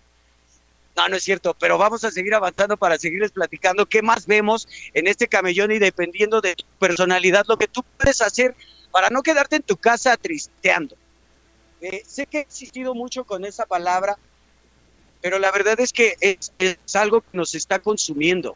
[0.95, 4.67] no, no es cierto, pero vamos a seguir avanzando para seguirles platicando qué más vemos
[4.93, 8.55] en este camellón y dependiendo de tu personalidad, lo que tú puedes hacer
[8.91, 10.95] para no quedarte en tu casa tristeando.
[11.81, 14.17] Eh, sé que he existido mucho con esa palabra,
[15.25, 18.55] pero la verdad es que es, algo que nos está consumiendo,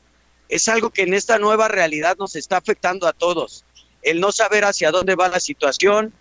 [0.49, 3.65] es algo que en esta nueva realidad nos está afectando a todos.
[4.03, 6.13] El no saber hacia dónde va la situación,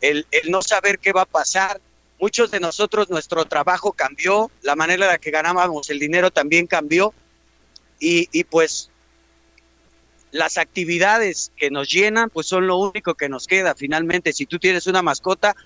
[0.00, 1.80] el, el no saber qué va a pasar,
[2.20, 6.68] Muchos de nosotros, nuestro trabajo cambió, la manera en la que ganábamos el dinero también
[6.68, 7.12] cambió
[7.98, 8.90] y, y pues
[10.30, 13.74] las actividades que nos llenan, pues son lo único que nos queda.
[13.74, 15.56] Finalmente, si tú tienes una mascota,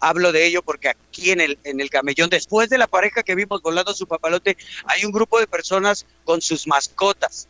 [0.00, 3.34] hablo de ello porque aquí en el, en el camellón, después de la pareja que
[3.34, 7.48] vimos volando su papalote, hay un grupo de personas con sus mascotas.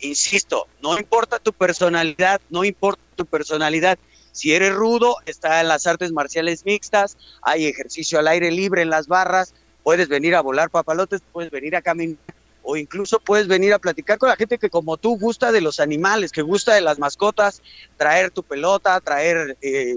[0.00, 3.98] Insisto, no importa tu personalidad, no importa tu personalidad,
[4.32, 8.90] si eres rudo, está en las artes marciales mixtas, hay ejercicio al aire libre en
[8.90, 12.18] las barras, puedes venir a volar papalotes, puedes venir a caminar
[12.66, 15.78] o incluso puedes venir a platicar con la gente que como tú gusta de los
[15.78, 17.62] animales, que gusta de las mascotas,
[17.96, 19.96] traer tu pelota, traer, eh,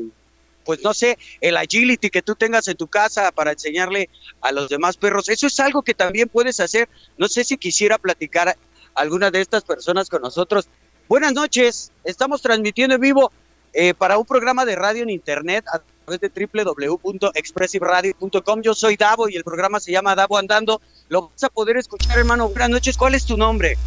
[0.65, 4.09] pues no sé, el agility que tú tengas en tu casa para enseñarle
[4.41, 5.29] a los demás perros.
[5.29, 6.89] Eso es algo que también puedes hacer.
[7.17, 8.55] No sé si quisiera platicar
[8.95, 10.67] alguna de estas personas con nosotros.
[11.07, 13.31] Buenas noches, estamos transmitiendo en vivo
[13.73, 18.61] eh, para un programa de radio en internet a través de www.expressiveradio.com.
[18.61, 20.81] Yo soy Davo y el programa se llama Davo Andando.
[21.07, 22.49] Lo vas a poder escuchar, hermano.
[22.49, 22.97] Buenas noches.
[22.97, 23.77] ¿Cuál es tu nombre?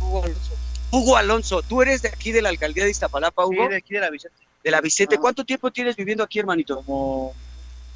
[0.93, 1.63] Hugo Alonso.
[1.63, 3.65] ¿Tú eres de aquí de la alcaldía de Iztapalapa, Hugo?
[3.65, 4.37] Sí, de aquí de la Vicente.
[4.63, 5.19] De la Vicente.
[5.19, 6.77] ¿Cuánto tiempo tienes viviendo aquí, hermanito?
[6.77, 7.35] Como,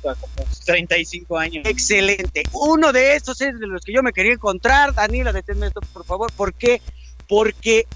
[0.03, 0.17] como
[0.65, 1.67] 35 años.
[1.67, 2.43] Excelente.
[2.53, 4.95] Uno de estos es de los que yo me quería encontrar.
[4.95, 6.33] Daniela, deténme esto, por favor.
[6.33, 6.81] ¿Por qué?
[7.29, 7.87] Porque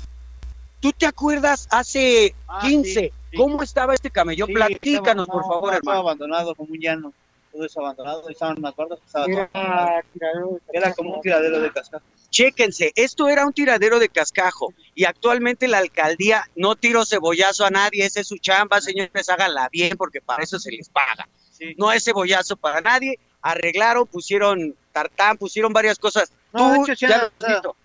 [0.80, 4.50] tú te acuerdas hace ah, 15, ¿Cómo estaba este camellón?
[4.52, 6.00] Platícanos, por favor, hermano.
[6.00, 7.12] abandonado como un llano.
[7.52, 8.74] todo eso abandonado, estaban más
[9.06, 12.04] estaba Era todo- era como un tiradero de cascajo.
[12.30, 17.70] Chéquense, esto era un tiradero de cascajo y actualmente la alcaldía no tiró cebollazo a
[17.70, 21.28] nadie, esa es su chamba, señores, háganla bien porque para eso se les paga.
[21.50, 21.74] Sí.
[21.76, 26.32] No es cebollazo para nadie, arreglaron, pusieron tartán, pusieron varias cosas.
[26.52, 27.30] No, de Tú hecho, sí ya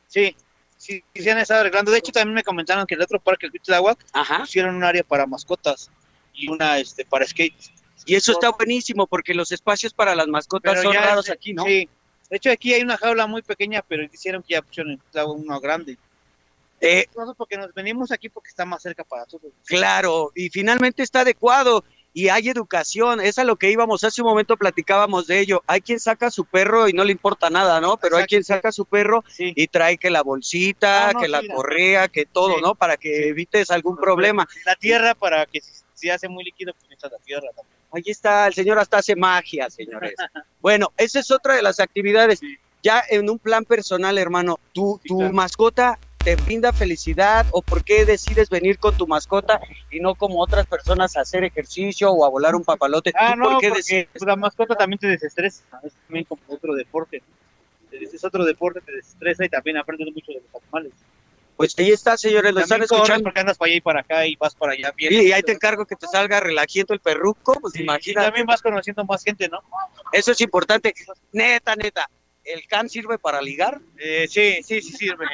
[0.08, 0.36] sí,
[0.78, 1.92] sí, se han estado arreglando.
[1.92, 4.40] De hecho, también me comentaron que el otro parque, el de Ajá.
[4.40, 5.90] pusieron un área para mascotas
[6.34, 7.56] y una este para skate.
[8.06, 11.66] Y eso está buenísimo porque los espacios para las mascotas Pero son raros aquí, ¿no?
[11.66, 11.90] Sí.
[12.30, 15.00] De hecho, aquí hay una jaula muy pequeña, pero hicieron que ya pusieron
[15.38, 15.98] una grande.
[16.82, 19.52] Eh, Nosotros porque nos venimos aquí porque está más cerca para todos.
[19.66, 24.28] Claro, y finalmente está adecuado y hay educación, es a lo que íbamos, hace un
[24.30, 27.98] momento platicábamos de ello, hay quien saca su perro y no le importa nada, ¿no?
[27.98, 29.52] Pero hay quien saca su perro Sí.
[29.56, 32.62] y trae que la bolsita, Ah, no, que la sí, la- correa, que todo, Sí.
[32.62, 32.74] ¿no?
[32.76, 34.48] Para que evites algún problema.
[34.66, 37.75] La tierra para que si, si hace muy líquido, pues la tierra también.
[37.96, 40.16] Ahí está, el señor hasta hace magia, señores.
[40.62, 42.42] bueno, esa es otra de las actividades.
[42.84, 45.34] Ya en un plan personal, hermano, ¿tu, Sí, tu claro.
[45.34, 50.42] mascota te brinda felicidad o por qué decides venir con tu mascota y no como
[50.42, 53.14] otras personas a hacer ejercicio o a volar un papalote?
[53.18, 55.64] Ah, ¿Tú no, por qué porque la mascota también te desestresa.
[55.84, 57.24] Es también como otro deporte.
[57.92, 60.92] Es otro deporte, te desestresa y también aprendes mucho de los animales.
[61.58, 63.24] Pues ahí está, señores, lo están También corres escuchando.
[63.24, 65.14] porque andas para allá y para acá y vas para allá bien.
[65.14, 68.26] Y ahí te encargo que te salga relajiento el perruco, pues Sí, y imagínate.
[68.28, 69.60] también vas conociendo más gente, ¿no?
[70.12, 70.94] Eso es importante.
[71.32, 72.10] Neta, neta.
[72.44, 73.82] ¿El can sirve para ligar?
[73.98, 75.26] Eh, sí, sí, sí sirve.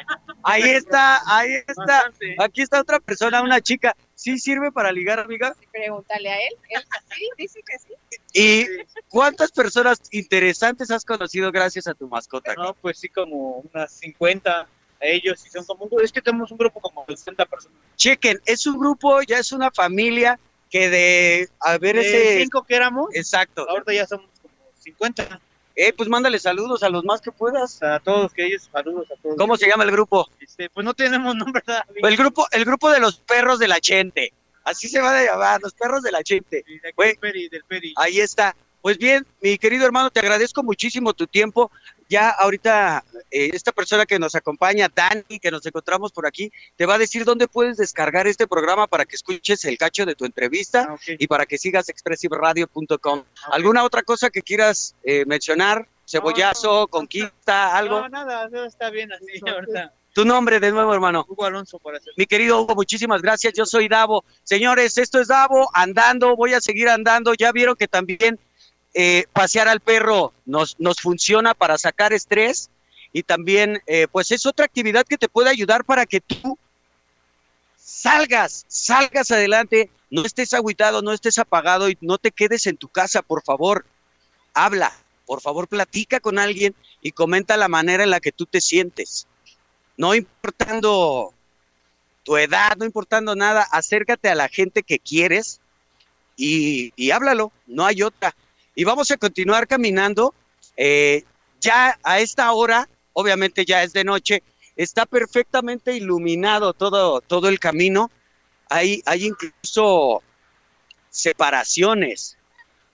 [0.44, 1.74] Ahí está, ahí está.
[1.84, 2.36] Bastante.
[2.38, 3.94] Aquí está otra persona, una chica.
[4.14, 5.54] ¿Sí sirve para ligar, amiga?
[5.72, 6.54] Pregúntale a él.
[6.70, 6.82] Él
[7.14, 7.92] sí, dice que sí.
[8.32, 8.66] ¿Y
[9.08, 12.54] cuántas personas interesantes has conocido gracias a tu mascota?
[12.54, 14.66] No, pues sí, como unas 50 a
[15.02, 17.78] ellos y son como un, es que tenemos un grupo como de 60 personas.
[17.96, 20.38] Chequen, es un grupo, ya es una familia
[20.70, 23.68] que de a ver De ese cinco que éramos, exacto.
[23.68, 25.40] ahorita ya somos como 50.
[25.74, 27.82] Eh, pues mándale saludos a los más que puedas.
[27.82, 29.36] A todos que ellos, saludos a todos.
[29.36, 30.28] ¿Cómo se llama el grupo?
[30.40, 31.62] Este, pues no tenemos nombre.
[31.94, 34.32] El grupo, el grupo de los perros de la gente.
[34.64, 36.64] Así se van a llamar, los perros de la gente.
[36.66, 37.94] De del Peri, del Peri.
[37.96, 38.54] Ahí está.
[38.80, 41.70] Pues bien, mi querido hermano, te agradezco muchísimo tu tiempo.
[42.12, 46.84] Ya ahorita eh, esta persona que nos acompaña, Dani, que nos encontramos por aquí, te
[46.84, 50.26] va a decir dónde puedes descargar este programa para que escuches el cacho de tu
[50.26, 53.24] entrevista Ah, y para que sigas expressiveradio.com.
[53.50, 55.88] ¿Alguna otra cosa que quieras eh, mencionar?
[56.04, 58.00] Cebollazo, conquista, algo.
[58.02, 59.94] No, nada, no, está bien así ahorita.
[60.12, 61.24] Tu nombre de nuevo, hermano.
[61.26, 62.12] Hugo Alonso para hacer.
[62.18, 63.54] Mi querido Hugo, muchísimas gracias.
[63.54, 64.22] Yo soy Davo.
[64.42, 67.32] Señores, esto es Davo, andando, voy a seguir andando.
[67.32, 68.38] Ya vieron que también
[68.94, 72.70] eh, pasear al perro nos, nos funciona para sacar estrés
[73.12, 76.58] y también, eh, pues es otra actividad que te puede ayudar para que tú
[77.76, 82.88] salgas, salgas adelante, no estés agüitado, no estés apagado y no te quedes en tu
[82.88, 83.84] casa, por favor.
[84.54, 84.92] Habla,
[85.26, 89.26] por favor, platica con alguien y comenta la manera en la que tú te sientes.
[89.96, 91.34] No importando
[92.24, 95.60] tu edad, no importando nada, acércate a la gente que quieres
[96.36, 98.34] y, y háblalo, no hay otra.
[98.74, 100.34] Y vamos a continuar caminando.
[100.76, 101.24] eh,
[101.60, 104.42] ya a esta hora, obviamente ya es de noche,
[104.74, 108.10] está perfectamente iluminado todo, todo el camino.
[108.68, 110.22] Hay, hay incluso
[111.10, 112.36] separaciones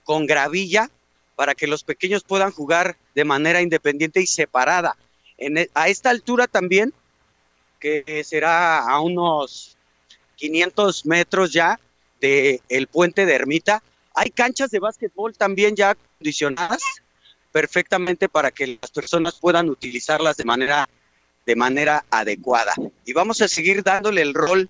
[0.03, 0.89] con gravilla
[1.35, 4.97] para que los pequeños puedan jugar de manera independiente y separada.
[5.37, 6.93] En e- a esta altura también,
[7.79, 9.77] que será a unos
[10.35, 11.79] 500 metros ya
[12.21, 13.83] del el puente de Ermita,
[14.19, 16.81] hay canchas de básquetbol también ya acondicionadas
[17.53, 20.89] perfectamente para que las personas puedan utilizarlas de manera,
[21.45, 22.73] de manera adecuada.
[23.05, 24.69] Y vamos a seguir dándole el rol.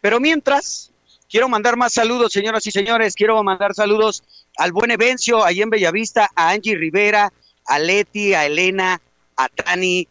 [0.00, 0.90] Pero mientras,
[1.28, 3.14] quiero mandar más saludos, señoras y señores.
[3.14, 4.24] Quiero mandar saludos
[4.56, 7.30] al buen Evencio, ahí en Bellavista, a Angie Rivera,
[7.66, 8.98] a Leti, a Elena,
[9.36, 10.08] a Tani,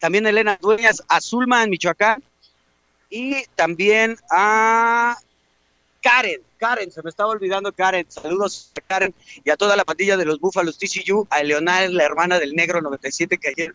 [0.00, 2.22] también a Elena Dueñas, a Zulma en Michoacán,
[3.08, 5.16] y también a
[6.02, 10.16] Karen, Karen, se me estaba olvidando Karen, saludos a Karen y a toda la pandilla
[10.16, 13.74] de los Búfalos TCU, a Leonel, la hermana del Negro 97, que ayer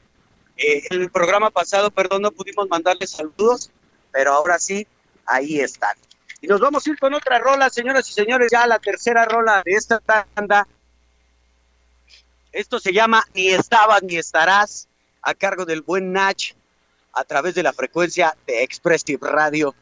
[0.55, 3.71] eh, el programa pasado, perdón, no pudimos mandarles saludos,
[4.13, 4.87] pero ahora sí,
[5.25, 5.97] ahí están.
[6.39, 9.61] Y nos vamos a ir con otra rola, señoras y señores, ya la tercera rola
[9.65, 10.65] de esta tanda.
[12.53, 14.87] Esto se llama Ni estabas ni estarás,
[15.21, 16.55] a cargo del buen Nach,
[17.11, 19.75] a través de la frecuencia de Expressive Radio.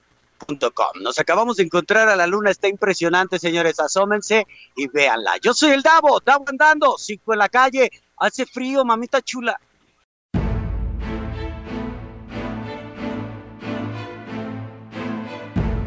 [1.02, 3.80] Nos acabamos de encontrar a la luna, está impresionante, señores.
[3.80, 5.38] Asómense y véanla.
[5.42, 9.60] Yo soy el Davo, Davo andando, cinco en la calle, hace frío, mamita chula.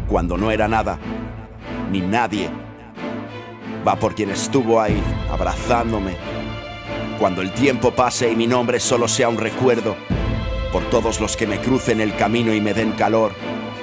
[0.08, 0.98] Cuando no era nada,
[1.90, 2.50] ni nadie.
[3.86, 6.16] va por quien estuvo ahí, abrazándome.
[7.18, 9.96] Cuando el tiempo pase y mi nombre solo sea un recuerdo,
[10.72, 13.32] por todos los que me crucen el camino y me den calor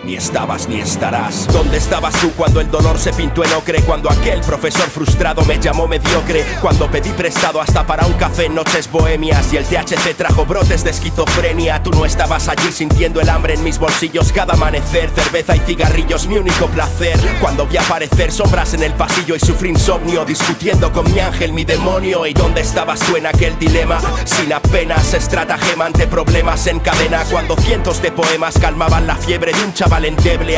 [0.05, 1.47] ni estabas ni estarás.
[1.51, 3.81] ¿Dónde estabas tú cuando el dolor se pintó en ocre?
[3.81, 6.45] Cuando aquel profesor frustrado me llamó mediocre.
[6.61, 10.83] Cuando pedí prestado hasta para un café en noches bohemias y el THC trajo brotes
[10.83, 11.81] de esquizofrenia.
[11.81, 15.09] Tú no estabas allí sintiendo el hambre en mis bolsillos cada amanecer.
[15.09, 17.19] Cerveza y cigarrillos, mi único placer.
[17.41, 21.65] Cuando vi aparecer sombras en el pasillo y sufrí insomnio, discutiendo con mi ángel, mi
[21.65, 22.27] demonio.
[22.27, 23.99] ¿Y dónde estabas tú en aquel dilema?
[24.25, 27.23] Sin apenas estratagema ante problemas en cadena.
[27.31, 29.94] Cuando cientos de poemas calmaban la fiebre de un chaval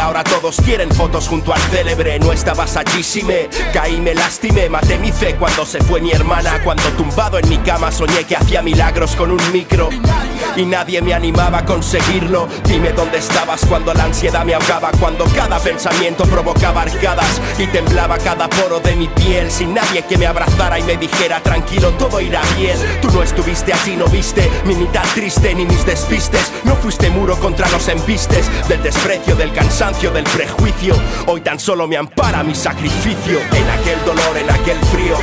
[0.01, 2.17] Ahora todos quieren fotos junto al célebre.
[2.17, 4.67] No estabas allí si me caí, me lastimé.
[4.67, 6.59] Maté mi fe cuando se fue mi hermana.
[6.63, 9.89] Cuando tumbado en mi cama soñé que hacía milagros con un micro.
[10.55, 12.47] Y nadie me animaba a conseguirlo.
[12.67, 14.89] Dime dónde estabas cuando la ansiedad me ahogaba.
[14.99, 17.39] Cuando cada pensamiento provocaba arcadas.
[17.59, 19.51] Y temblaba cada poro de mi piel.
[19.51, 22.77] Sin nadie que me abrazara y me dijera tranquilo, todo irá bien.
[23.03, 26.51] Tú no estuviste así, no viste mi mitad triste ni mis despistes.
[26.63, 30.95] No fuiste muro contra los embistes del desprecio del cansancio, del prejuicio.
[31.25, 33.39] Hoy tan solo me ampara mi sacrificio.
[33.51, 35.15] En aquel dolor, en aquel frío,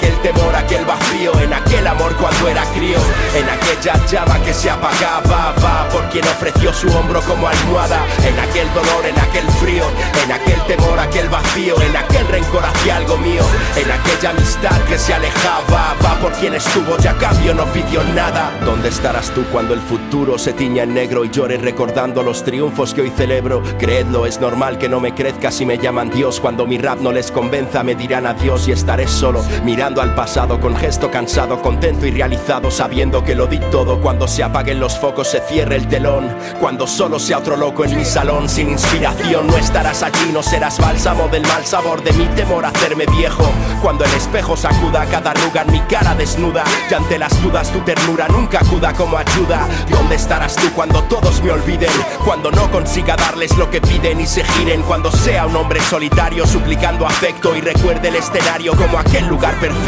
[0.00, 2.98] aquel temor, aquel vacío, en aquel amor cuando era crío,
[3.34, 8.00] en aquella llama que se apagaba, va por quien ofreció su hombro como almohada.
[8.24, 9.84] En aquel dolor, en aquel frío,
[10.24, 13.42] en aquel temor, aquel vacío, en aquel rencor hacia algo mío,
[13.76, 18.52] en aquella amistad que se alejaba, va por quien estuvo ya cambio no pidió nada.
[18.64, 22.94] ¿Dónde estarás tú cuando el futuro se tiña en negro y llore recordando los triunfos
[22.94, 23.62] que hoy celebro?
[23.78, 26.40] Creedlo, es normal que no me crezca si me llaman Dios.
[26.40, 30.60] Cuando mi rap no les convenza, me dirán adiós y estaré solo, mirando al pasado
[30.60, 33.98] con gesto cansado, contento y realizado, sabiendo que lo di todo.
[34.02, 36.28] Cuando se apaguen los focos, se cierre el telón.
[36.60, 40.78] Cuando solo sea otro loco en mi salón, sin inspiración, no estarás allí, no serás
[40.78, 43.50] bálsamo del mal sabor de mi temor a hacerme viejo.
[43.80, 47.80] Cuando el espejo sacuda cada arruga en mi cara desnuda, y ante las dudas tu
[47.80, 49.66] ternura nunca acuda como ayuda.
[49.88, 51.90] ¿Dónde estarás tú cuando todos me olviden?
[52.24, 55.80] Cuando no consiga dar darles lo que piden y se giren cuando sea un hombre
[55.82, 59.79] solitario suplicando afecto y recuerde el escenario como aquel lugar perfecto.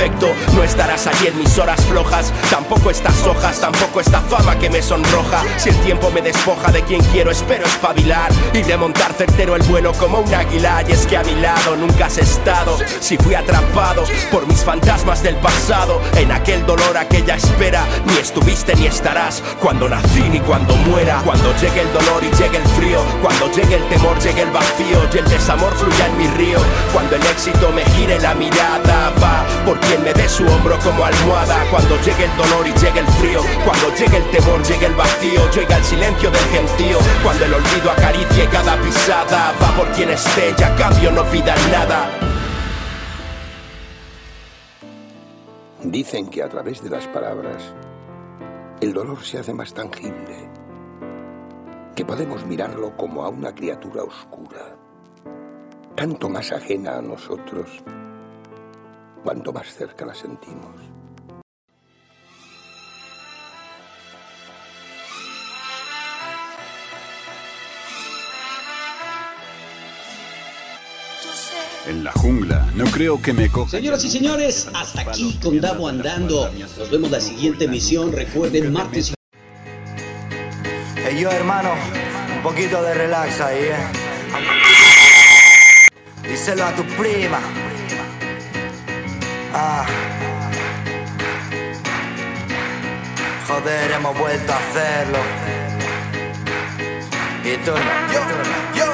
[0.55, 4.81] No estarás allí en mis horas flojas, tampoco estas hojas, tampoco esta fama que me
[4.81, 5.43] sonroja.
[5.59, 9.93] Si el tiempo me despoja de quien quiero, espero espabilar y remontar certero el vuelo
[9.93, 10.83] como un águila.
[10.89, 12.79] Y es que a mi lado nunca has estado.
[13.01, 18.75] Si fui atrapado por mis fantasmas del pasado, en aquel dolor, aquella espera, ni estuviste
[18.75, 21.21] ni estarás cuando nací ni cuando muera.
[21.25, 24.99] Cuando llegue el dolor y llegue el frío, cuando llegue el temor, llegue el vacío
[25.13, 26.59] y el desamor fluya en mi río.
[26.93, 29.45] Cuando el éxito me gire la mirada, va
[29.83, 31.65] quien me dé su hombro como almohada.
[31.71, 33.41] Cuando llegue el dolor y llegue el frío.
[33.65, 36.99] Cuando llegue el temor, llegue el vacío, llega el silencio del gentío.
[37.23, 42.11] Cuando el olvido acaricie cada pisada, va por quien esté, ya cambio, no pidan nada.
[45.85, 47.75] Dicen que a través de las palabras
[48.81, 50.51] el dolor se hace más tangible
[51.95, 54.77] que podemos mirarlo como a una criatura oscura,
[55.95, 57.83] tanto más ajena a nosotros,
[59.23, 60.71] cuanto más cerca la sentimos.
[71.87, 73.71] En la jungla, no creo que me coja.
[73.73, 76.49] Señoras y señores, hasta aquí con Davo Andando.
[76.79, 78.13] Nos vemos la siguiente emisión.
[78.13, 79.13] Recuerden, martes
[81.11, 81.75] y yo, hermano,
[82.35, 83.77] un poquito de relax ahí, eh.
[86.23, 87.41] Díselo a tu prima.
[89.55, 89.87] Ah.
[93.47, 95.19] Joder, hemos vuelto a hacerlo.
[97.45, 98.21] Y tú no, yo,
[98.75, 98.93] yo.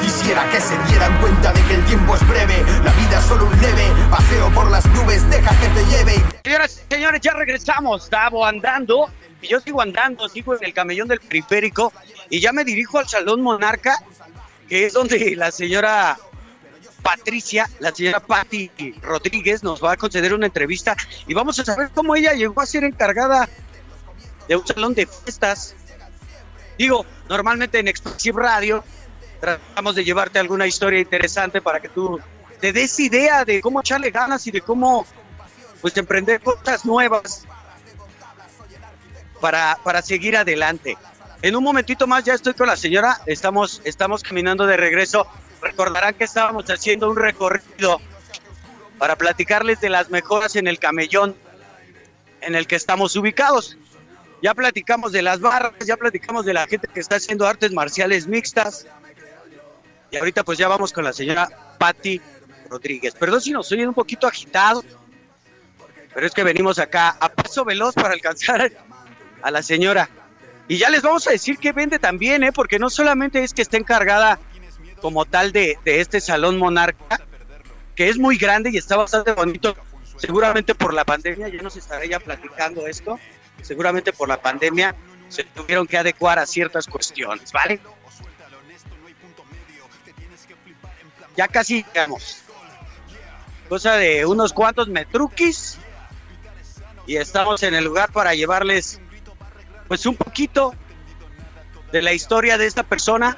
[0.00, 3.46] Quisiera que se dieran cuenta de que el tiempo es breve, la vida es solo
[3.46, 6.24] un leve paseo por las nubes, deja que te lleve.
[6.44, 9.10] Señoras y señores, ya regresamos, Davo andando
[9.42, 11.92] y yo sigo andando, sigo en el camellón del periférico
[12.28, 13.96] y ya me dirijo al Salón Monarca,
[14.68, 16.18] que es donde la señora
[17.02, 18.70] Patricia, la señora Patti
[19.02, 20.96] Rodríguez nos va a conceder una entrevista
[21.26, 23.48] y vamos a saber cómo ella llegó a ser encargada
[24.48, 25.74] de un salón de fiestas.
[26.78, 28.84] Digo, normalmente en Expressive Radio
[29.40, 32.20] tratamos de llevarte alguna historia interesante para que tú
[32.60, 35.06] te des idea de cómo echarle ganas y de cómo
[35.80, 37.46] pues emprender cosas nuevas
[39.40, 40.96] para, para seguir adelante.
[41.42, 45.26] En un momentito más ya estoy con la señora, estamos, estamos caminando de regreso.
[45.62, 48.00] Recordarán que estábamos haciendo un recorrido
[48.98, 51.36] para platicarles de las mejoras en el camellón
[52.40, 53.76] en el que estamos ubicados.
[54.42, 58.26] Ya platicamos de las barras, ya platicamos de la gente que está haciendo artes marciales
[58.26, 58.86] mixtas.
[60.10, 61.48] Y ahorita pues ya vamos con la señora
[61.78, 62.20] Patti
[62.68, 63.14] Rodríguez.
[63.14, 64.82] Perdón si nos oyen un poquito agitado,
[66.14, 68.72] pero es que venimos acá a paso veloz para alcanzar
[69.42, 70.08] a la señora.
[70.68, 72.52] Y ya les vamos a decir que vende también, ¿eh?
[72.52, 74.38] porque no solamente es que esté encargada
[75.00, 77.20] como tal de, este salón monarca,
[77.94, 79.76] que es muy grande y está bastante bonito,
[80.16, 83.18] seguramente por la pandemia, ya nos estaré ya platicando esto,
[83.62, 84.94] seguramente por la pandemia
[85.28, 87.80] se tuvieron que adecuar a ciertas cuestiones, ¿vale?
[91.36, 92.42] Ya casi llegamos.
[93.68, 95.78] Cosa de unos cuantos metruquis
[97.06, 99.00] y estamos en el lugar para llevarles
[99.86, 100.74] pues un poquito
[101.92, 103.36] de la historia de esta persona,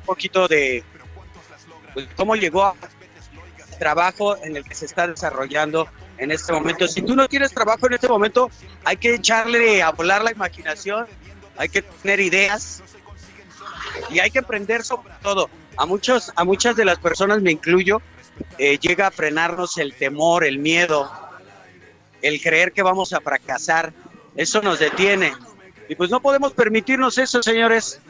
[0.00, 0.84] un poquito de
[1.94, 2.74] pues, cómo llegó a
[3.78, 5.88] trabajo en el que se está desarrollando
[6.18, 6.86] en este momento.
[6.86, 8.48] Si tú no tienes trabajo en este momento,
[8.84, 11.06] hay que echarle a volar la imaginación,
[11.56, 12.82] hay que tener ideas
[14.10, 15.50] y hay que aprender sobre todo.
[15.76, 18.00] A muchos, a muchas de las personas, me incluyo,
[18.58, 21.10] eh, llega a frenarnos el temor, el miedo,
[22.20, 23.92] el creer que vamos a fracasar.
[24.36, 25.32] Eso nos detiene.
[25.88, 28.00] Y pues no podemos permitirnos eso, señores.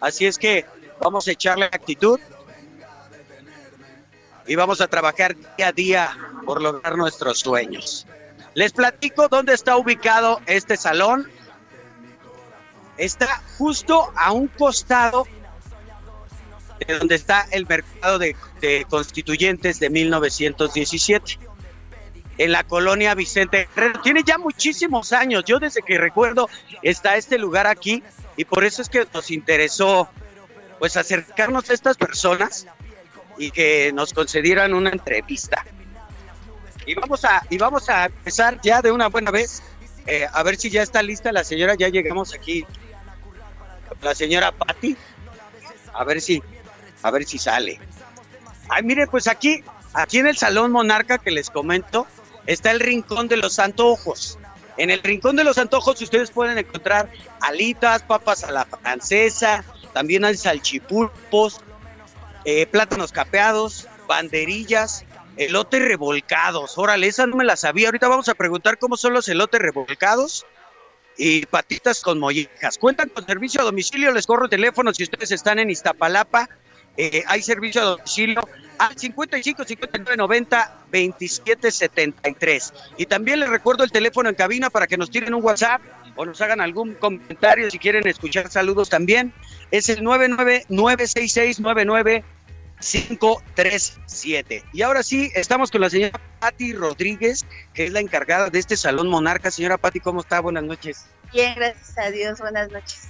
[0.00, 0.64] Así es que
[1.00, 2.20] vamos a echarle actitud
[4.46, 8.06] y vamos a trabajar día a día por lograr nuestros sueños.
[8.54, 11.28] Les platico dónde está ubicado este salón.
[12.96, 15.26] Está justo a un costado
[16.78, 18.34] de donde está el mercado de,
[18.88, 21.38] constituyentes de 1917
[22.38, 24.00] en la colonia Vicente Guerrero.
[24.00, 25.44] Tiene ya muchísimos años.
[25.46, 26.48] Yo desde que recuerdo
[26.82, 28.02] está este lugar aquí
[28.36, 30.08] y por eso es que nos interesó
[30.78, 32.66] pues acercarnos a estas personas
[33.38, 35.64] y que nos concedieran una entrevista.
[36.86, 39.62] Y vamos a, y vamos a empezar ya de una buena vez.
[40.06, 41.74] Eh, a ver si ya está lista la señora.
[41.74, 42.64] Ya llegamos aquí.
[44.02, 44.96] La señora Patti.
[45.92, 46.42] A ver si,
[47.02, 47.80] a ver si sale.
[48.68, 49.62] Ay, mire, pues aquí,
[49.94, 52.06] aquí en el Salón Monarca que les comento,
[52.46, 54.38] está el Rincón de los Antojos.
[54.76, 57.10] En el Rincón de los Antojos ustedes pueden encontrar
[57.40, 59.64] alitas, papas a la francesa,
[59.94, 61.60] también hay salchipulpos,
[62.46, 65.04] eh, plátanos capeados, banderillas,
[65.36, 66.78] elotes revolcados.
[66.78, 67.88] Órale, esa no me la sabía.
[67.88, 70.46] Ahorita vamos a preguntar cómo son los elotes revolcados
[71.18, 72.78] y patitas con mollejas.
[72.78, 76.48] Cuentan con servicio a domicilio, les corro el teléfono si ustedes están en Iztapalapa.
[76.96, 82.72] Eh, hay servicio a domicilio al 55 59 90 27 73.
[82.96, 85.82] Y también les recuerdo el teléfono en cabina para que nos tiren un WhatsApp
[86.14, 89.32] o nos hagan algún comentario si quieren escuchar saludos también.
[89.72, 92.22] Es el 9996699
[92.80, 94.64] 537.
[94.72, 98.76] Y ahora sí, estamos con la señora Patti Rodríguez, que es la encargada de este
[98.76, 99.50] Salón Monarca.
[99.50, 100.40] Señora Patti, ¿cómo está?
[100.40, 101.06] Buenas noches.
[101.32, 103.08] Bien, gracias a Dios, buenas noches.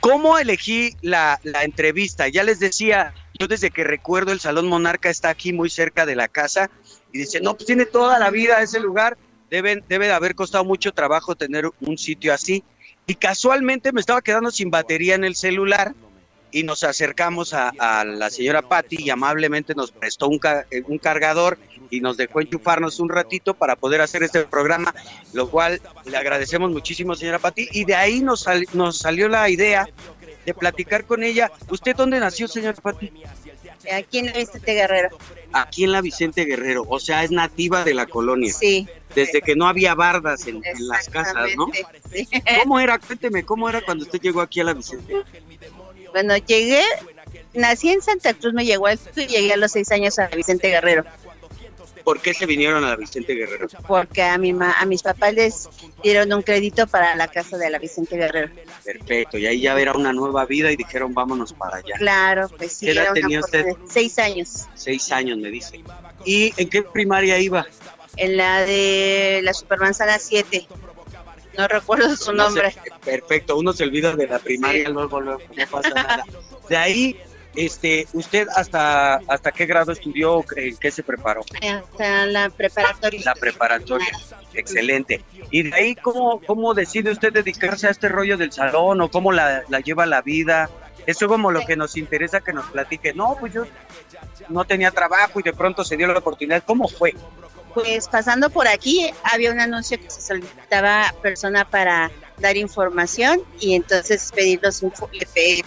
[0.00, 2.28] ¿Cómo elegí la, la entrevista?
[2.28, 6.14] Ya les decía, yo desde que recuerdo el Salón Monarca está aquí muy cerca de
[6.14, 6.70] la casa
[7.12, 9.16] y dice, no, pues tiene toda la vida ese lugar,
[9.50, 12.62] debe, debe de haber costado mucho trabajo tener un sitio así.
[13.06, 15.94] Y casualmente me estaba quedando sin batería en el celular
[16.56, 20.40] y nos acercamos a, la señora Patti y amablemente nos prestó un,
[20.70, 21.58] eh, un, cargador
[21.90, 24.94] y nos dejó enchufarnos un ratito para poder hacer este programa,
[25.34, 29.86] lo cual le agradecemos muchísimo, señora Patti, y de ahí nos, nos salió la idea
[30.46, 31.52] de platicar con ella.
[31.68, 33.12] ¿Usted dónde nació, señora Patti?
[33.92, 35.18] Aquí en la Vicente Guerrero.
[35.52, 38.54] Aquí en la Vicente Guerrero, o sea, es nativa de la colonia.
[38.54, 38.88] Sí.
[39.14, 41.68] Desde que no había bardas en, en las casas, ¿no?
[42.10, 42.26] Sí.
[42.62, 42.98] ¿Cómo era?
[42.98, 45.22] Cuénteme, ¿cómo era cuando usted llegó aquí a la Vicente?
[46.16, 46.80] Bueno, llegué,
[47.52, 51.04] nací en Santa Cruz, me llegó y llegué a los seis años a Vicente Guerrero.
[52.04, 53.68] ¿Por qué se vinieron a la Vicente Guerrero?
[53.86, 55.68] Porque a, mi a mis papás les
[56.02, 58.50] dieron un crédito para la casa de la Vicente Guerrero.
[58.82, 61.96] Perfecto, y ahí ya era una nueva vida y dijeron vámonos para allá.
[61.98, 62.86] Claro, pues sí.
[62.86, 63.66] ¿Qué edad tenía usted?
[63.86, 64.68] Seis años.
[64.74, 65.84] Seis años, me dice.
[66.24, 67.66] ¿Y en qué primaria iba?
[68.16, 70.66] En la de la Supermanzana 7
[71.56, 72.74] no recuerdo su nombre.
[73.04, 76.24] perfecto, uno se olvida de la primaria, luego, luego no pasa nada.
[76.68, 77.20] De ahí,
[77.54, 80.44] este, ¿usted hasta hasta qué grado estudió?
[80.56, 81.42] ¿En qué se preparó?
[81.62, 83.22] Hasta la preparatoria.
[83.24, 84.08] La preparatoria,
[84.52, 85.24] excelente.
[85.50, 89.32] ¿Y de ahí cómo, cómo decide usted dedicarse a este rollo del salón o cómo
[89.32, 90.68] la, la lleva la vida?
[91.06, 93.14] Eso es como lo que nos interesa que nos platique.
[93.14, 93.64] No, pues yo
[94.48, 96.64] no tenía trabajo y de pronto se dio la oportunidad.
[96.64, 97.14] ¿Cómo fue?
[97.76, 103.74] Pues pasando por aquí había un anuncio que se solicitaba persona para dar información y
[103.74, 104.60] entonces pedir,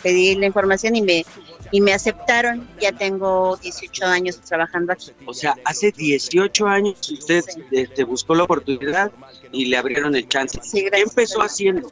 [0.02, 1.24] pedir la información y me,
[1.72, 2.68] y me aceptaron.
[2.82, 5.12] Ya tengo 18 años trabajando aquí.
[5.28, 9.12] O sea, hace 18 años usted este, buscó la oportunidad
[9.52, 10.60] y le abrieron el chance.
[10.74, 11.92] ¿Qué empezó haciendo?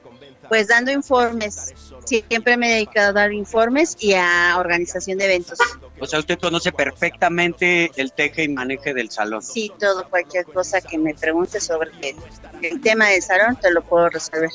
[0.49, 1.73] Pues dando informes.
[2.05, 5.59] Siempre me he dedicado a dar informes y a organización de eventos.
[5.99, 9.41] O sea, usted conoce perfectamente el teje y maneje del salón.
[9.41, 12.15] Sí, todo, cualquier cosa que me pregunte sobre el,
[12.61, 14.49] el tema del salón, te lo puedo resolver.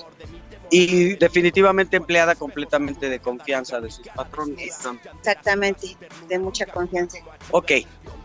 [0.70, 4.80] Y definitivamente empleada completamente de confianza de sus patrones.
[5.18, 7.18] Exactamente, de mucha confianza.
[7.50, 7.72] Ok,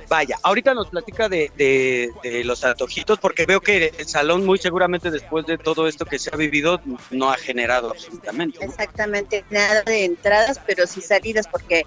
[0.10, 5.12] Vaya, ahorita nos platica de, de, los antojitos, porque veo que el salón muy seguramente
[5.12, 6.80] después de todo esto que se ha vivido
[7.12, 8.64] no ha generado absolutamente.
[8.64, 11.86] Exactamente, nada de entradas, pero sí salidas, porque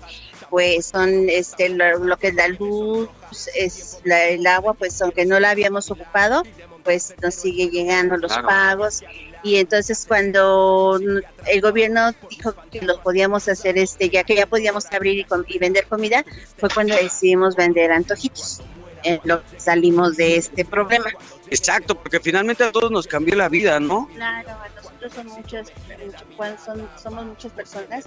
[0.50, 3.08] pues son este lo, que es la luz,
[3.54, 6.42] es el agua, pues aunque no la habíamos ocupado,
[6.84, 9.02] pues nos sigue llegando los pagos
[9.42, 10.98] y entonces cuando
[11.46, 15.86] el gobierno dijo que lo podíamos hacer este ya que ya podíamos abrir y, vender
[15.86, 16.24] comida
[16.56, 18.60] fue cuando decidimos vender antojitos
[19.02, 21.06] en lo que salimos de este problema.
[21.48, 24.50] Exacto porque finalmente a todos nos cambió la vida no claro
[25.08, 25.72] son muchas,
[26.64, 28.04] son, somos muchas personas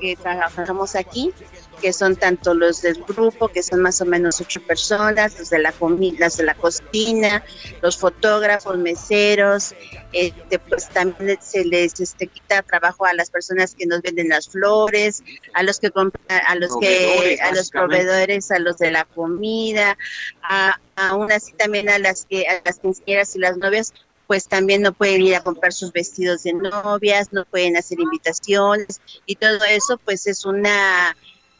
[0.00, 1.32] que trabajamos aquí,
[1.80, 5.60] que son tanto los del grupo, que son más o menos ocho personas, los de
[5.60, 7.42] la comida, las de la cocina,
[7.82, 9.74] los fotógrafos, meseros,
[10.12, 14.48] este, pues también se les este, quita trabajo a las personas que nos venden las
[14.48, 15.22] flores,
[15.54, 19.96] a los que compran, a los que, a los proveedores, a los de la comida,
[20.42, 23.92] a, aún así también a las que, a las quinceañeras y las novias,
[24.26, 29.00] pues también no pueden ir a comprar sus vestidos de novias, no pueden hacer invitaciones
[29.26, 31.16] y todo eso pues es una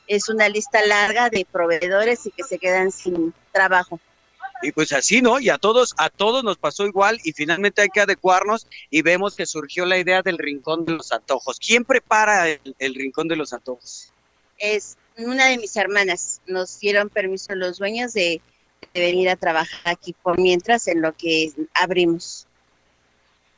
[0.07, 4.01] es una lista larga de proveedores y que se quedan sin trabajo.
[4.63, 5.41] Y pues así, ¿no?
[5.41, 9.35] Y a todos, a todos nos pasó igual y finalmente hay que adecuarnos y vemos
[9.35, 11.59] que surgió la idea del Rincón de los Antojos.
[11.59, 14.11] ¿Quién prepara el, Rincón de los Antojos?
[14.59, 16.41] Es una de mis hermanas.
[16.47, 18.41] Nos dieron permiso los dueños de,
[18.95, 22.47] de venir a trabajar aquí por mientras en lo que abrimos.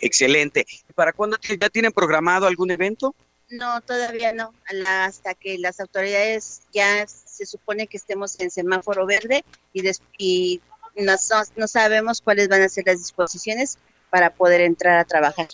[0.00, 0.66] Excelente.
[0.94, 3.14] ¿Para cuándo ya tienen programado algún evento?
[3.48, 4.52] No, todavía no.
[4.86, 10.60] Hasta que las autoridades ya se supone que estemos en semáforo verde y,
[10.96, 11.14] no,
[11.56, 13.78] no, sabemos cuáles van a ser las disposiciones
[14.10, 15.48] para poder entrar a trabajar.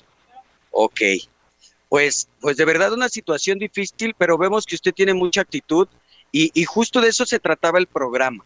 [0.71, 1.01] Ok.
[1.89, 5.89] Pues, pues de verdad una situación difícil, pero vemos que usted tiene mucha actitud
[6.35, 8.45] y, justo de eso se trataba el programa.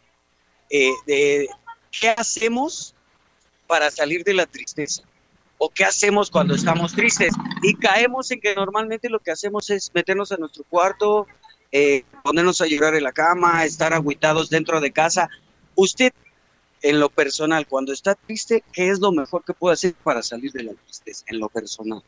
[0.68, 1.48] Eh, de,
[1.92, 2.94] ¿Qué hacemos
[3.68, 5.04] para salir de la tristeza?
[5.58, 7.34] O qué hacemos cuando estamos tristes.
[7.62, 11.26] Y caemos en que normalmente lo que hacemos es meternos a nuestro cuarto,
[11.72, 15.28] eh, ponernos a llorar en la cama, estar aguitados dentro de casa.
[15.74, 16.12] Usted,
[16.82, 20.52] en lo personal, cuando está triste, ¿qué es lo mejor que puede hacer para salir
[20.52, 22.02] de la tristeza, en lo personal?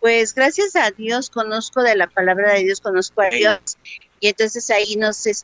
[0.00, 3.78] Pues gracias a Dios conozco de la palabra de Dios, conozco a Dios.
[4.20, 5.34] Y entonces ahí nos eh,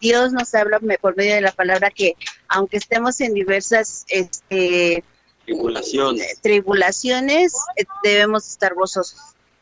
[0.00, 2.14] Dios nos habla por medio de la palabra que
[2.48, 5.02] aunque estemos en diversas este,
[5.44, 9.20] tribulaciones, tribulaciones eh, debemos estar gozosos.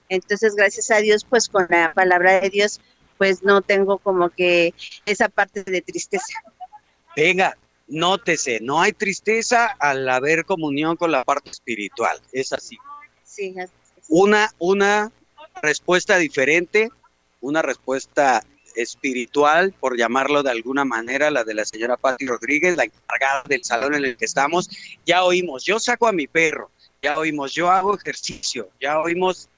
[0.09, 2.81] Entonces, gracias a Dios, pues con la palabra de Dios,
[3.17, 4.75] pues no tengo como que
[5.07, 6.35] esa parte de tristeza.
[7.17, 7.57] Venga,
[7.87, 12.77] nótese, no hay tristeza al haber comunión con la parte espiritual, es así.
[13.25, 13.55] Sí,
[14.09, 15.13] Una, una
[15.63, 16.91] respuesta diferente,
[17.41, 18.45] una respuesta
[18.81, 23.63] espiritual, por llamarlo de alguna manera, la de la señora Patti Rodríguez, la encargada del
[23.65, 24.71] salón en el que estamos,
[25.05, 26.71] ya oímos, yo saco a mi perro,
[27.03, 29.50] ya oímos, yo hago ejercicio, ya oímos,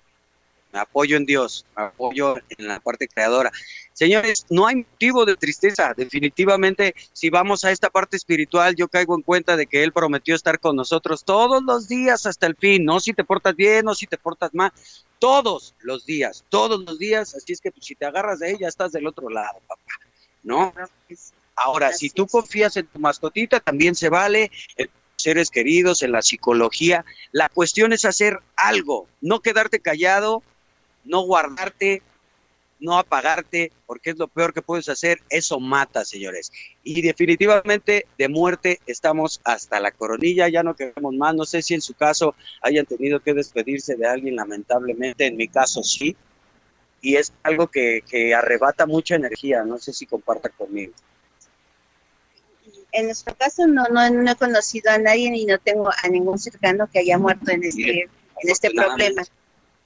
[0.73, 3.53] me apoyo en Dios, me apoyo en la parte creadora.
[3.93, 5.93] Señores, no hay motivo de tristeza.
[5.97, 10.35] Definitivamente, si vamos a esta parte espiritual, yo caigo en cuenta de que Él prometió
[10.35, 12.85] estar con nosotros todos los días hasta el fin.
[12.85, 14.73] No si te portas bien, no si te portas mal
[15.23, 18.67] todos los días, todos los días, así es que pues, si te agarras de ella
[18.67, 19.93] estás del otro lado, papá,
[20.43, 20.75] ¿no?
[21.55, 26.23] Ahora, si tú confías en tu mascotita, también se vale, en seres queridos, en la
[26.23, 30.43] psicología, la cuestión es hacer algo, no quedarte callado,
[31.05, 32.03] no guardarte,
[32.83, 36.53] no apagarte, porque es lo peor que puedes hacer, eso mata, señores.
[36.83, 41.75] Y definitivamente de muerte estamos hasta la coronilla, ya no queremos más, no sé si
[41.75, 46.17] en su caso hayan tenido que despedirse de alguien, lamentablemente, en mi caso sí,
[47.01, 48.03] y es algo que,
[48.37, 50.93] arrebata mucha energía, no sé si comparta conmigo.
[52.93, 56.89] En nuestro caso no, no, he conocido a nadie ni no tengo a ningún cercano
[56.93, 59.23] que haya muerto en este, en este problema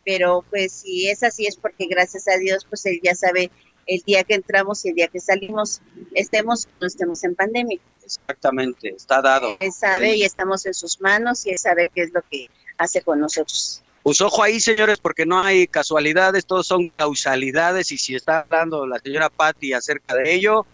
[0.06, 3.50] pero pues si es así es porque gracias a Dios pues él ya sabe
[3.86, 5.82] el día que entramos y el día que salimos,
[6.14, 7.78] estemos o no estemos en pandemia.
[8.04, 9.56] Exactamente, está dado.
[9.60, 12.48] Él sabe y estamos en sus manos y él sabe qué es lo que
[12.78, 13.82] hace con nosotros.
[14.02, 18.86] Pues ojo ahí, señores, porque no hay casualidades, todos son causalidades y si está hablando
[18.86, 20.64] la señora Patti acerca de ello,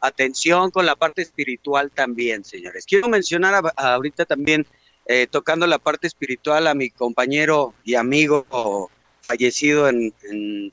[0.00, 2.84] atención con la parte espiritual también, señores.
[2.84, 4.66] Quiero mencionar ahorita también
[5.06, 8.90] eh, tocando la parte espiritual a mi compañero y amigo
[9.22, 10.72] fallecido en,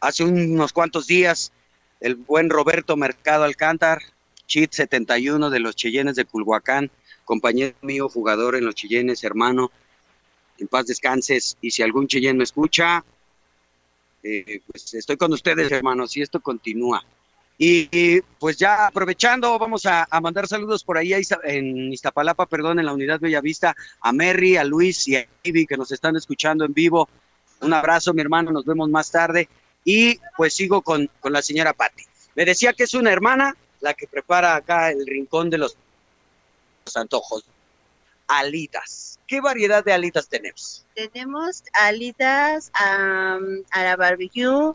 [0.00, 1.52] hace unos cuantos días,
[2.00, 4.00] el buen Roberto Mercado Alcántar,
[4.46, 6.90] Chit 71 de los Cheyennes de Culhuacán,
[7.24, 9.70] compañero mío, jugador en los Cheyennes, hermano,
[10.58, 11.56] en paz descanses.
[11.60, 13.04] Y si algún Cheyenne me escucha,
[14.22, 17.04] eh, pues estoy con ustedes, hermanos, y esto continúa.
[17.64, 22.92] Y, pues ya aprovechando, vamos a, mandar saludos por ahí en Iztapalapa, perdón, en la
[22.92, 27.08] unidad Bellavista, a Merry, a Luis y a Ivy que nos están escuchando en vivo.
[27.60, 29.48] Un abrazo, mi hermano, nos vemos más tarde.
[29.84, 32.02] Y pues sigo con, con la señora Patti.
[32.34, 35.76] Me decía que es una hermana la que prepara acá el rincón de los
[36.96, 37.44] antojos.
[38.26, 39.20] Alitas.
[39.24, 40.84] ¿Qué variedad de alitas tenemos?
[40.96, 43.38] Tenemos alitas a
[43.76, 44.72] la barbecue,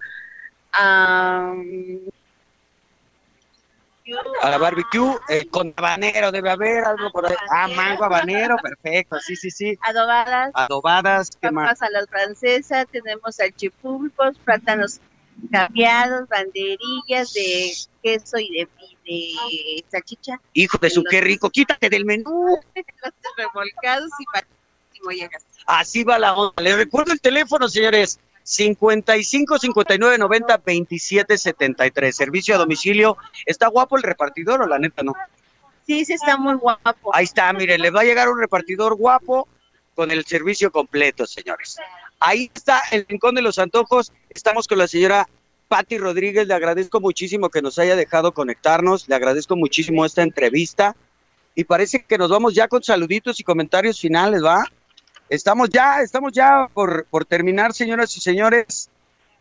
[4.42, 7.36] a la barbecue eh, con habanero, debe haber algo por ahí.
[7.50, 9.78] Ah, mango habanero, perfecto, sí, sí, sí.
[9.82, 10.52] Adobadas.
[10.54, 11.82] Adobadas, ¿qué más?
[11.82, 15.00] a la francesa, tenemos salchipulpos, plátanos
[15.52, 18.68] capeados, banderillas de queso y de,
[19.06, 20.40] de salchicha.
[20.54, 22.58] Hijo de su, qué rico, quítate del menú.
[22.76, 24.26] Los revolcados y
[25.04, 25.44] mollejas.
[25.66, 26.64] Así va la onda.
[26.64, 28.20] Les recuerdo el teléfono, señores.
[28.48, 32.16] 55 59 90 27 73.
[32.16, 33.18] Servicio a domicilio.
[33.46, 35.14] ¿Está guapo el repartidor o la neta no?
[35.86, 37.14] Sí, sí está muy guapo.
[37.14, 39.50] Ahí está, mire, le va a llegar un repartidor guapo
[39.96, 41.76] con el servicio completo, señores.
[42.22, 44.14] Ahí está el Rincón de los Antojos.
[44.30, 45.28] Estamos con la señora
[45.68, 46.48] Patti Rodríguez.
[46.48, 49.10] Le agradezco muchísimo que nos haya dejado conectarnos.
[49.10, 50.96] Le agradezco muchísimo esta entrevista.
[51.54, 54.64] Y parece que nos vamos ya con saluditos y comentarios finales, ¿va?
[55.30, 58.90] Estamos ya, estamos ya por, por terminar, señoras y señores.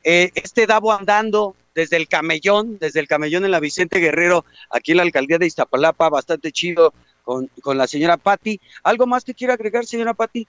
[0.02, 4.92] Eh, este Davo andando desde el camellón, desde el camellón en la Vicente Guerrero, aquí
[4.92, 8.60] en la alcaldía de Iztapalapa, bastante chido con, con la señora Patti.
[8.82, 10.46] ¿Algo más que quiera agregar, señora Patti?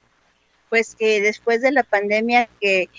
[0.70, 2.90] Pues que después de la pandemia que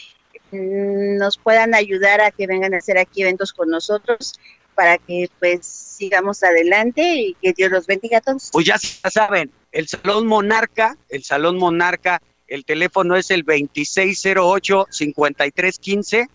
[0.52, 4.38] mm, nos puedan ayudar a que vengan a hacer aquí eventos con nosotros
[4.74, 8.50] para que pues sigamos adelante y que Dios los bendiga a todos.
[8.52, 16.28] Pues ya saben, el Salón Monarca, el Salón Monarca, el teléfono es el 2608-5315.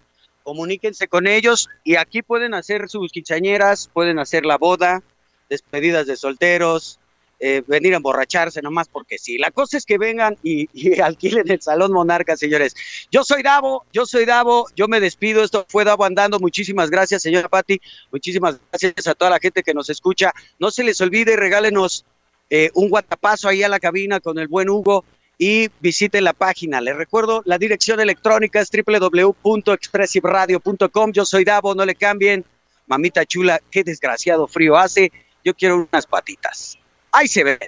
[0.43, 5.01] Comuníquense con ellos y aquí pueden hacer sus quinceañeras, pueden hacer la boda,
[5.49, 6.99] despedidas de solteros,
[7.39, 9.37] eh, venir a emborracharse nomás porque sí.
[9.37, 12.75] La cosa es que vengan y, y, alquilen el Salón Monarca, señores.
[13.11, 15.43] Yo soy Davo, yo soy Davo, yo me despido.
[15.43, 16.39] Esto fue Davo andando.
[16.39, 17.81] Muchísimas gracias, señora Patti.
[18.11, 20.31] Muchísimas gracias a toda la gente que nos escucha.
[20.59, 22.05] No se les olvide, regálenos
[22.49, 25.03] eh, un guatapazo ahí a la cabina con el buen Hugo
[25.43, 26.79] y visite la página.
[26.79, 31.11] Les recuerdo, la dirección electrónica es www.expressiveradio.com.
[31.11, 32.45] Yo soy Davo, no le cambien.
[32.87, 35.11] Mamita chula, qué desgraciado frío hace.
[35.43, 36.79] Yo quiero unas patitas.
[37.11, 37.59] Ahí se ven.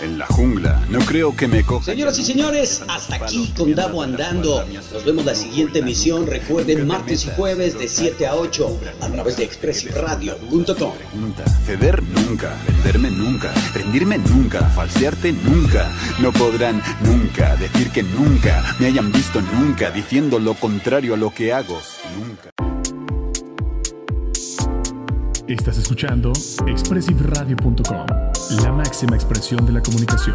[0.00, 1.86] En la jungla, no creo que me coja.
[1.86, 4.62] Señoras y señores, hasta aquí con Davo Andando.
[4.92, 6.26] Nos vemos la siguiente emisión.
[6.26, 10.92] Recuerden, martes y jueves de 7 a 8 a través de expressiveradio.com.
[11.64, 15.90] Ceder nunca, venderme nunca, rendirme nunca, falsearte nunca.
[16.20, 21.32] No podrán nunca decir que nunca me hayan visto nunca diciendo lo contrario a lo
[21.32, 21.80] que hago.
[22.18, 22.65] Nunca.
[25.48, 26.32] Estás escuchando
[26.66, 28.06] expressiveradio.com,
[28.64, 30.34] la máxima expresión de la comunicación.